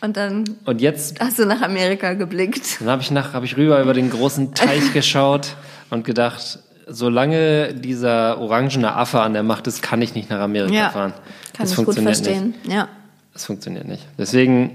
Und 0.03 0.17
dann 0.17 0.43
Und 0.65 0.81
jetzt, 0.81 1.19
hast 1.19 1.37
du 1.39 1.45
nach 1.45 1.61
Amerika 1.61 2.13
geblickt. 2.13 2.79
dann 2.79 2.89
habe 2.89 3.01
ich 3.01 3.11
nach, 3.11 3.33
habe 3.33 3.45
ich 3.45 3.55
rüber 3.57 3.81
über 3.81 3.93
den 3.93 4.09
großen 4.09 4.53
Teich 4.53 4.93
geschaut 4.93 5.55
und 5.91 6.05
gedacht, 6.05 6.59
solange 6.87 7.73
dieser 7.73 8.39
orangene 8.39 8.95
Affe 8.95 9.21
an 9.21 9.33
der 9.33 9.43
Macht 9.43 9.67
ist, 9.67 9.81
kann 9.81 10.01
ich 10.01 10.13
nicht 10.15 10.29
nach 10.29 10.39
Amerika 10.39 10.73
Ja, 10.75 10.89
fahren. 10.89 11.13
kann 11.53 11.67
das 11.67 11.77
ich 11.77 11.85
gut 11.85 11.95
verstehen. 11.95 12.55
Ja. 12.67 12.89
Das 13.33 13.45
funktioniert 13.45 13.87
nicht. 13.87 14.03
Deswegen, 14.17 14.71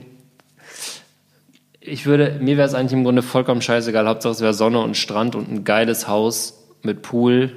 ich 1.86 2.06
würde, 2.06 2.38
mir 2.40 2.56
wäre 2.56 2.68
es 2.68 2.74
eigentlich 2.74 2.92
im 2.92 3.04
Grunde 3.04 3.22
vollkommen 3.22 3.62
scheißegal. 3.62 4.06
Hauptsache 4.08 4.32
es 4.32 4.40
wäre 4.40 4.54
Sonne 4.54 4.80
und 4.80 4.96
Strand 4.96 5.34
und 5.34 5.50
ein 5.50 5.64
geiles 5.64 6.08
Haus 6.08 6.64
mit 6.82 7.02
Pool. 7.02 7.52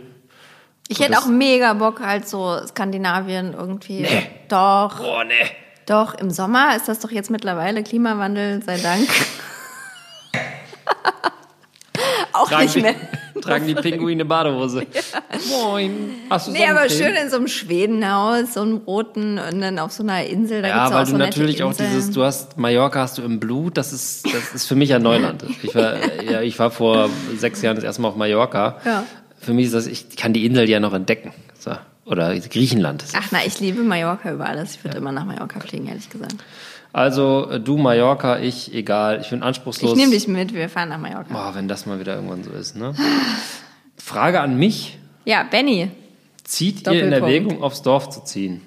Ich 0.88 0.98
So 0.98 1.04
hätte 1.04 1.20
auch 1.20 1.28
mega 1.28 1.74
Bock, 1.74 2.02
halt 2.02 2.28
so 2.28 2.58
Skandinavien 2.68 3.54
irgendwie. 3.54 4.02
Nee. 4.02 4.28
Doch, 4.48 5.00
Oh, 5.00 5.24
ne. 5.24 5.34
doch, 5.86 6.16
im 6.16 6.32
Sommer 6.32 6.76
ist 6.76 6.88
das 6.88 7.00
doch 7.00 7.12
jetzt 7.12 7.30
mittlerweile 7.30 7.84
Klimawandel, 7.84 8.64
sei 8.64 8.80
Dank. 8.80 9.08
auch 12.34 12.50
Tragen 12.50 12.64
nicht 12.64 12.82
mehr. 12.82 12.96
Tragen 13.42 13.68
die 13.68 13.76
Pinguine 13.76 14.26
Badehose. 14.26 14.86
Moin. 15.50 16.12
Hast 16.30 16.48
du 16.48 16.52
Nee, 16.52 16.66
aber 16.68 16.90
schön 16.90 17.14
in 17.16 17.30
so 17.30 17.38
einem 17.38 17.48
Schwedenhaus, 17.48 18.54
so 18.54 18.62
einem 18.62 18.78
roten 18.78 19.40
und 19.40 19.62
dann 19.62 19.80
auf 19.80 19.92
so 19.92 20.04
einer 20.04 20.26
Insel. 20.26 20.62
Da 20.62 20.68
Ja, 20.68 20.76
gibt's 20.76 20.92
weil 20.94 21.02
auch 21.02 21.06
du 21.06 21.12
so 21.12 21.18
natürlich 21.18 21.64
auch 21.64 21.74
dieses, 21.74 22.12
du 22.12 22.24
hast 22.24 22.58
Mallorca 22.58 23.00
hast 23.00 23.18
du 23.18 23.22
im 23.24 23.40
Blut, 23.40 23.78
das 23.78 23.94
ist, 23.94 24.26
das 24.34 24.54
ist 24.54 24.68
für 24.68 24.76
mich 24.76 24.90
ja 24.90 25.00
Neuland. 25.00 25.44
Ich 25.64 25.74
war, 25.76 25.96
ja, 26.24 26.42
ich 26.42 26.58
war 26.60 26.72
vor 26.72 27.10
sechs 27.38 27.62
Jahren 27.62 27.76
das 27.76 27.84
erste 27.84 28.02
Mal 28.02 28.10
auf 28.10 28.16
Mallorca. 28.16 28.78
Ja. 28.86 29.04
Für 29.40 29.54
mich 29.54 29.68
ist 29.68 29.74
das, 29.76 29.88
ich 29.88 30.16
kann 30.18 30.34
die 30.34 30.46
Insel 30.46 30.70
ja 30.70 30.80
noch 30.80 30.94
entdecken. 30.94 31.34
So. 31.58 31.72
Oder 32.06 32.38
Griechenland. 32.40 33.04
Ach 33.14 33.28
na, 33.32 33.40
ich 33.46 33.60
liebe 33.60 33.84
Mallorca 33.84 34.32
über 34.32 34.48
alles. 34.48 34.76
Ich 34.76 34.84
würde 34.84 34.98
immer 34.98 35.12
nach 35.12 35.26
Mallorca 35.26 35.60
fliegen, 35.60 35.88
ehrlich 35.88 36.10
gesagt. 36.10 36.36
Also 36.92 37.50
äh, 37.50 37.60
du 37.60 37.78
Mallorca, 37.78 38.40
ich, 38.40 38.74
egal. 38.74 39.22
Ich 39.22 39.30
bin 39.30 39.44
anspruchslos. 39.44 39.92
Ich 39.92 39.98
nehme 39.98 40.12
dich 40.12 40.28
mit, 40.28 40.54
wir 40.54 40.70
fahren 40.70 40.90
nach 40.90 40.98
Mallorca. 40.98 41.32
Boah, 41.32 41.52
wenn 41.56 41.68
das 41.68 41.86
mal 41.86 42.00
wieder 42.00 42.16
irgendwann 42.16 42.44
so 42.44 42.52
ist, 42.52 42.76
ne? 42.76 42.96
Frage 43.98 44.42
an 44.42 44.58
mich. 44.58 44.98
Ja, 45.26 45.44
Benny. 45.44 45.92
Zieht 46.44 46.88
ihr 46.88 47.04
in. 47.04 47.12
Erwägung, 47.12 47.62
aufs 47.62 47.84
Dorf 47.84 48.10
zu 48.10 48.24
ziehen? 48.24 48.62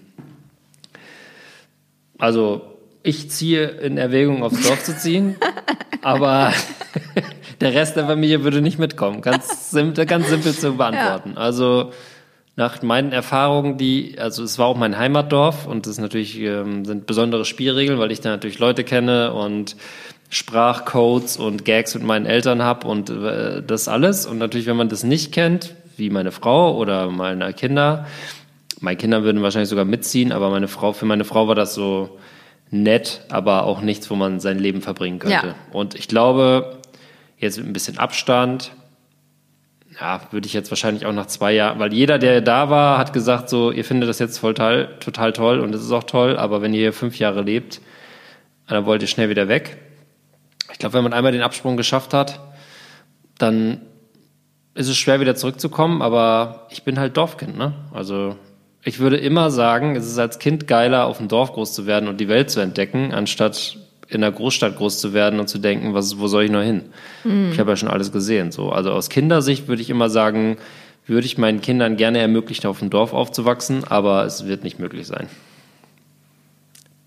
Also, 2.18 2.62
ich 3.02 3.30
ziehe 3.30 3.66
in 3.66 3.98
Erwägung, 3.98 4.44
aufs 4.44 4.62
Dorf 4.62 4.84
zu 4.84 4.96
ziehen, 4.96 5.34
aber 6.02 6.52
der 7.60 7.74
Rest 7.74 7.96
der 7.96 8.06
Familie 8.06 8.44
würde 8.44 8.62
nicht 8.62 8.78
mitkommen. 8.78 9.20
Ganz 9.22 9.72
simpel, 9.72 10.06
ganz 10.06 10.28
simpel 10.28 10.54
zu 10.54 10.74
beantworten. 10.76 11.36
Also, 11.36 11.92
nach 12.54 12.82
meinen 12.82 13.12
Erfahrungen, 13.12 13.78
die, 13.78 14.16
also 14.18 14.42
es 14.42 14.58
war 14.58 14.66
auch 14.66 14.76
mein 14.76 14.98
Heimatdorf 14.98 15.66
und 15.66 15.86
das 15.86 15.92
ist 15.92 16.00
natürlich 16.00 16.38
ähm, 16.38 16.84
sind 16.84 17.06
besondere 17.06 17.44
Spielregeln, 17.44 17.98
weil 17.98 18.12
ich 18.12 18.20
da 18.20 18.30
natürlich 18.30 18.58
Leute 18.58 18.84
kenne 18.84 19.32
und 19.32 19.76
Sprachcodes 20.28 21.36
und 21.38 21.64
Gags 21.64 21.94
mit 21.94 22.04
meinen 22.04 22.26
Eltern 22.26 22.62
habe 22.62 22.86
und 22.86 23.10
äh, 23.10 23.62
das 23.62 23.88
alles. 23.88 24.26
Und 24.26 24.38
natürlich, 24.38 24.66
wenn 24.66 24.76
man 24.76 24.88
das 24.88 25.02
nicht 25.02 25.32
kennt, 25.32 25.74
wie 25.96 26.10
meine 26.10 26.32
Frau 26.32 26.76
oder 26.76 27.10
meine 27.10 27.52
Kinder, 27.52 28.06
meine 28.80 28.96
Kinder 28.96 29.22
würden 29.22 29.42
wahrscheinlich 29.42 29.68
sogar 29.68 29.84
mitziehen, 29.84 30.32
aber 30.32 30.50
meine 30.50 30.68
Frau, 30.68 30.92
für 30.92 31.06
meine 31.06 31.24
Frau 31.24 31.48
war 31.48 31.54
das 31.54 31.74
so 31.74 32.18
nett, 32.70 33.22
aber 33.30 33.64
auch 33.64 33.80
nichts, 33.80 34.10
wo 34.10 34.14
man 34.14 34.40
sein 34.40 34.58
Leben 34.58 34.82
verbringen 34.82 35.18
könnte. 35.18 35.48
Ja. 35.48 35.54
Und 35.72 35.94
ich 35.94 36.08
glaube, 36.08 36.78
jetzt 37.38 37.58
mit 37.58 37.66
ein 37.66 37.72
bisschen 37.72 37.98
Abstand, 37.98 38.72
ja, 40.00 40.20
würde 40.30 40.46
ich 40.46 40.52
jetzt 40.52 40.70
wahrscheinlich 40.70 41.06
auch 41.06 41.12
nach 41.12 41.26
zwei 41.26 41.52
Jahren, 41.52 41.78
weil 41.78 41.92
jeder, 41.92 42.18
der 42.18 42.40
da 42.40 42.70
war, 42.70 42.98
hat 42.98 43.12
gesagt, 43.12 43.48
so, 43.48 43.70
ihr 43.70 43.84
findet 43.84 44.08
das 44.08 44.18
jetzt 44.18 44.38
voll 44.38 44.54
toll, 44.54 44.88
total 45.00 45.32
toll 45.32 45.60
und 45.60 45.74
es 45.74 45.82
ist 45.82 45.92
auch 45.92 46.04
toll, 46.04 46.36
aber 46.36 46.62
wenn 46.62 46.72
ihr 46.72 46.80
hier 46.80 46.92
fünf 46.92 47.18
Jahre 47.18 47.42
lebt, 47.42 47.80
dann 48.68 48.86
wollt 48.86 49.02
ihr 49.02 49.08
schnell 49.08 49.28
wieder 49.28 49.48
weg. 49.48 49.78
Ich 50.72 50.78
glaube, 50.78 50.94
wenn 50.94 51.04
man 51.04 51.12
einmal 51.12 51.32
den 51.32 51.42
Absprung 51.42 51.76
geschafft 51.76 52.14
hat, 52.14 52.40
dann 53.38 53.82
ist 54.74 54.88
es 54.88 54.96
schwer 54.96 55.20
wieder 55.20 55.34
zurückzukommen, 55.34 56.00
aber 56.00 56.66
ich 56.70 56.82
bin 56.84 56.98
halt 56.98 57.16
Dorfkind, 57.16 57.58
ne? 57.58 57.74
Also 57.92 58.36
ich 58.84 58.98
würde 58.98 59.18
immer 59.18 59.50
sagen, 59.50 59.94
es 59.94 60.06
ist 60.06 60.18
als 60.18 60.38
Kind 60.38 60.66
geiler, 60.66 61.06
auf 61.06 61.18
dem 61.18 61.28
Dorf 61.28 61.52
groß 61.52 61.74
zu 61.74 61.86
werden 61.86 62.08
und 62.08 62.18
die 62.18 62.28
Welt 62.28 62.50
zu 62.50 62.60
entdecken, 62.60 63.12
anstatt 63.12 63.76
in 64.14 64.20
der 64.20 64.32
Großstadt 64.32 64.76
groß 64.76 64.98
zu 64.98 65.12
werden 65.12 65.40
und 65.40 65.48
zu 65.48 65.58
denken, 65.58 65.94
was, 65.94 66.18
wo 66.18 66.26
soll 66.28 66.44
ich 66.44 66.50
noch 66.50 66.62
hin? 66.62 66.82
Ich 67.52 67.58
habe 67.58 67.70
ja 67.70 67.76
schon 67.76 67.88
alles 67.88 68.12
gesehen. 68.12 68.52
So. 68.52 68.70
Also 68.70 68.90
aus 68.92 69.08
Kindersicht 69.08 69.68
würde 69.68 69.82
ich 69.82 69.90
immer 69.90 70.08
sagen, 70.10 70.56
würde 71.06 71.26
ich 71.26 71.38
meinen 71.38 71.60
Kindern 71.60 71.96
gerne 71.96 72.18
ermöglichen, 72.18 72.66
auf 72.66 72.78
dem 72.78 72.90
Dorf 72.90 73.12
aufzuwachsen, 73.12 73.84
aber 73.84 74.24
es 74.24 74.46
wird 74.46 74.64
nicht 74.64 74.78
möglich 74.78 75.06
sein. 75.06 75.26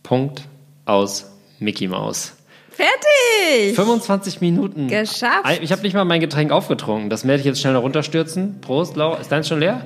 Punkt 0.04 0.44
aus 0.86 1.32
Mickey 1.60 1.88
Maus. 1.88 2.34
Fertig! 2.70 3.76
25 3.76 4.42
Minuten. 4.42 4.88
Geschafft. 4.88 5.60
Ich 5.62 5.72
habe 5.72 5.82
nicht 5.84 5.94
mal 5.94 6.04
mein 6.04 6.20
Getränk 6.20 6.52
aufgetrunken. 6.52 7.10
Das 7.10 7.26
werde 7.26 7.40
ich 7.40 7.46
jetzt 7.46 7.62
schnell 7.62 7.74
noch 7.74 7.84
runterstürzen. 7.84 8.60
Prost, 8.60 8.98
Laura. 8.98 9.18
Ist 9.20 9.32
deins 9.32 9.48
schon 9.48 9.60
leer? 9.62 9.86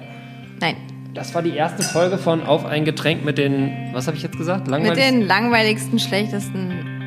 Nein, 0.59 0.75
Das 1.13 1.33
war 1.35 1.41
die 1.43 1.55
erste 1.55 1.83
Folge 1.83 2.17
von 2.17 2.41
Auf 2.43 2.65
ein 2.65 2.85
Getränk 2.85 3.23
mit 3.23 3.37
den, 3.37 3.91
was 3.93 4.07
habe 4.07 4.17
ich 4.17 4.23
jetzt 4.23 4.37
gesagt? 4.37 4.61
mit 4.61 4.71
Langweiligsten 4.71 5.19
den 5.19 5.27
langweiligsten, 5.27 5.99
schlechtesten 5.99 6.98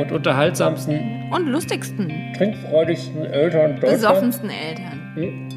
und 0.00 0.12
unterhaltsamsten, 0.12 1.30
und 1.30 1.46
lustigsten, 1.46 2.08
trinkfreudigsten 2.36 3.24
Eltern 3.26 3.72
Deutschlands. 3.80 4.02
besoffensten 4.02 4.50
Eltern. 4.50 5.48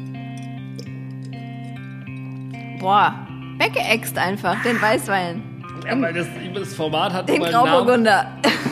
Boah, 2.80 3.14
weggeext 3.58 4.18
einfach, 4.18 4.62
den 4.62 4.80
Weißwein. 4.80 5.42
Ja, 5.86 6.00
weil 6.00 6.12
das, 6.12 6.26
das 6.54 6.74
Format 6.74 7.12
hat 7.12 7.28
Den. 7.28 7.42
Grauburgunder. 7.42 8.26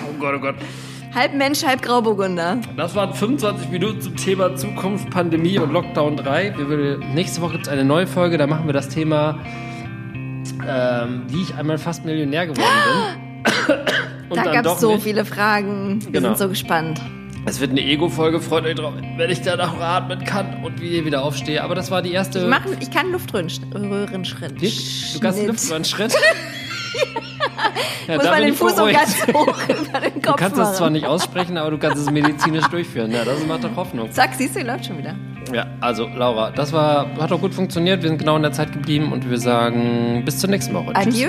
Oh 0.08 0.18
Gott, 0.18 0.34
oh 0.36 0.40
Gott. 0.40 0.54
halb 1.14 1.34
Mensch, 1.34 1.64
halb 1.64 1.82
Grauburgunder. 1.82 2.58
Das 2.76 2.94
waren 2.94 3.12
25 3.12 3.68
Minuten 3.70 4.00
zum 4.00 4.16
Thema 4.16 4.54
Zukunft, 4.56 5.10
Pandemie 5.10 5.58
und 5.58 5.72
Lockdown 5.72 6.16
3. 6.16 6.54
Wir 6.56 6.68
will, 6.68 6.98
nächste 7.14 7.40
Woche 7.42 7.52
gibt 7.52 7.66
es 7.66 7.72
eine 7.72 7.84
neue 7.84 8.06
Folge, 8.06 8.38
da 8.38 8.46
machen 8.46 8.66
wir 8.66 8.72
das 8.72 8.88
Thema, 8.88 9.38
ähm, 10.66 11.24
wie 11.28 11.42
ich 11.42 11.54
einmal 11.54 11.78
fast 11.78 12.04
Millionär 12.04 12.46
geworden 12.46 12.66
bin. 13.66 13.76
und 14.32 14.44
Da 14.46 14.52
gab 14.62 14.66
es 14.74 14.80
so 14.80 14.94
nicht. 14.94 15.04
viele 15.04 15.24
Fragen. 15.24 16.00
Wir 16.04 16.12
Genau. 16.12 16.28
sind 16.30 16.38
so 16.38 16.48
gespannt. 16.48 17.00
Es 17.44 17.58
wird 17.60 17.72
eine 17.72 17.80
Ego-Folge, 17.80 18.40
freut 18.40 18.64
euch 18.66 18.76
drauf, 18.76 18.92
wenn 19.16 19.28
ich 19.30 19.40
danach 19.42 19.76
atmen 19.80 20.22
kann 20.24 20.62
und 20.62 20.80
wie 20.80 20.90
ich 20.98 21.04
wieder 21.04 21.24
aufstehe. 21.24 21.62
Aber 21.64 21.74
das 21.74 21.90
war 21.90 22.00
die 22.00 22.12
erste. 22.12 22.38
Ich, 22.40 22.46
mach, 22.46 22.60
ich 22.80 22.90
kann 22.90 23.10
Luftröhrenschritt. 23.10 23.72
Du 23.74 23.78
kannst 23.80 24.28
Schnitt. 24.28 25.46
Luft 25.48 25.64
über 25.66 25.74
einen 25.74 25.84
Schritt. 25.84 26.12
ja, 28.08 28.14
Muss 28.16 28.24
da 28.24 28.30
man 28.30 28.42
den 28.42 28.54
Fuß 28.54 28.76
so 28.76 28.84
ganz 28.84 29.26
hoch 29.34 29.58
über 29.68 30.00
den 30.00 30.22
Kopf 30.22 30.24
Du 30.24 30.32
kannst 30.36 30.56
machen. 30.56 30.70
es 30.70 30.76
zwar 30.78 30.90
nicht 30.90 31.06
aussprechen, 31.06 31.56
aber 31.56 31.70
du 31.72 31.78
kannst 31.78 31.98
es 31.98 32.10
medizinisch 32.12 32.66
durchführen. 32.66 33.10
Ja, 33.10 33.24
das 33.24 33.44
macht 33.46 33.64
doch 33.64 33.74
Hoffnung. 33.74 34.10
Zack, 34.12 34.30
siehst 34.36 34.54
du, 34.54 34.60
läuft 34.62 34.86
schon 34.86 34.98
wieder. 34.98 35.14
Ja, 35.52 35.66
also 35.80 36.06
Laura, 36.06 36.50
das 36.52 36.72
war, 36.72 37.06
hat 37.20 37.30
doch 37.32 37.40
gut 37.40 37.54
funktioniert. 37.54 38.02
Wir 38.02 38.08
sind 38.08 38.18
genau 38.18 38.36
in 38.36 38.42
der 38.42 38.52
Zeit 38.52 38.72
geblieben 38.72 39.12
und 39.12 39.28
wir 39.28 39.38
sagen 39.38 40.22
bis 40.24 40.38
zur 40.38 40.48
nächsten 40.50 40.72
Woche. 40.74 40.92
Tschüss. 40.94 41.06
Adieu. 41.24 41.28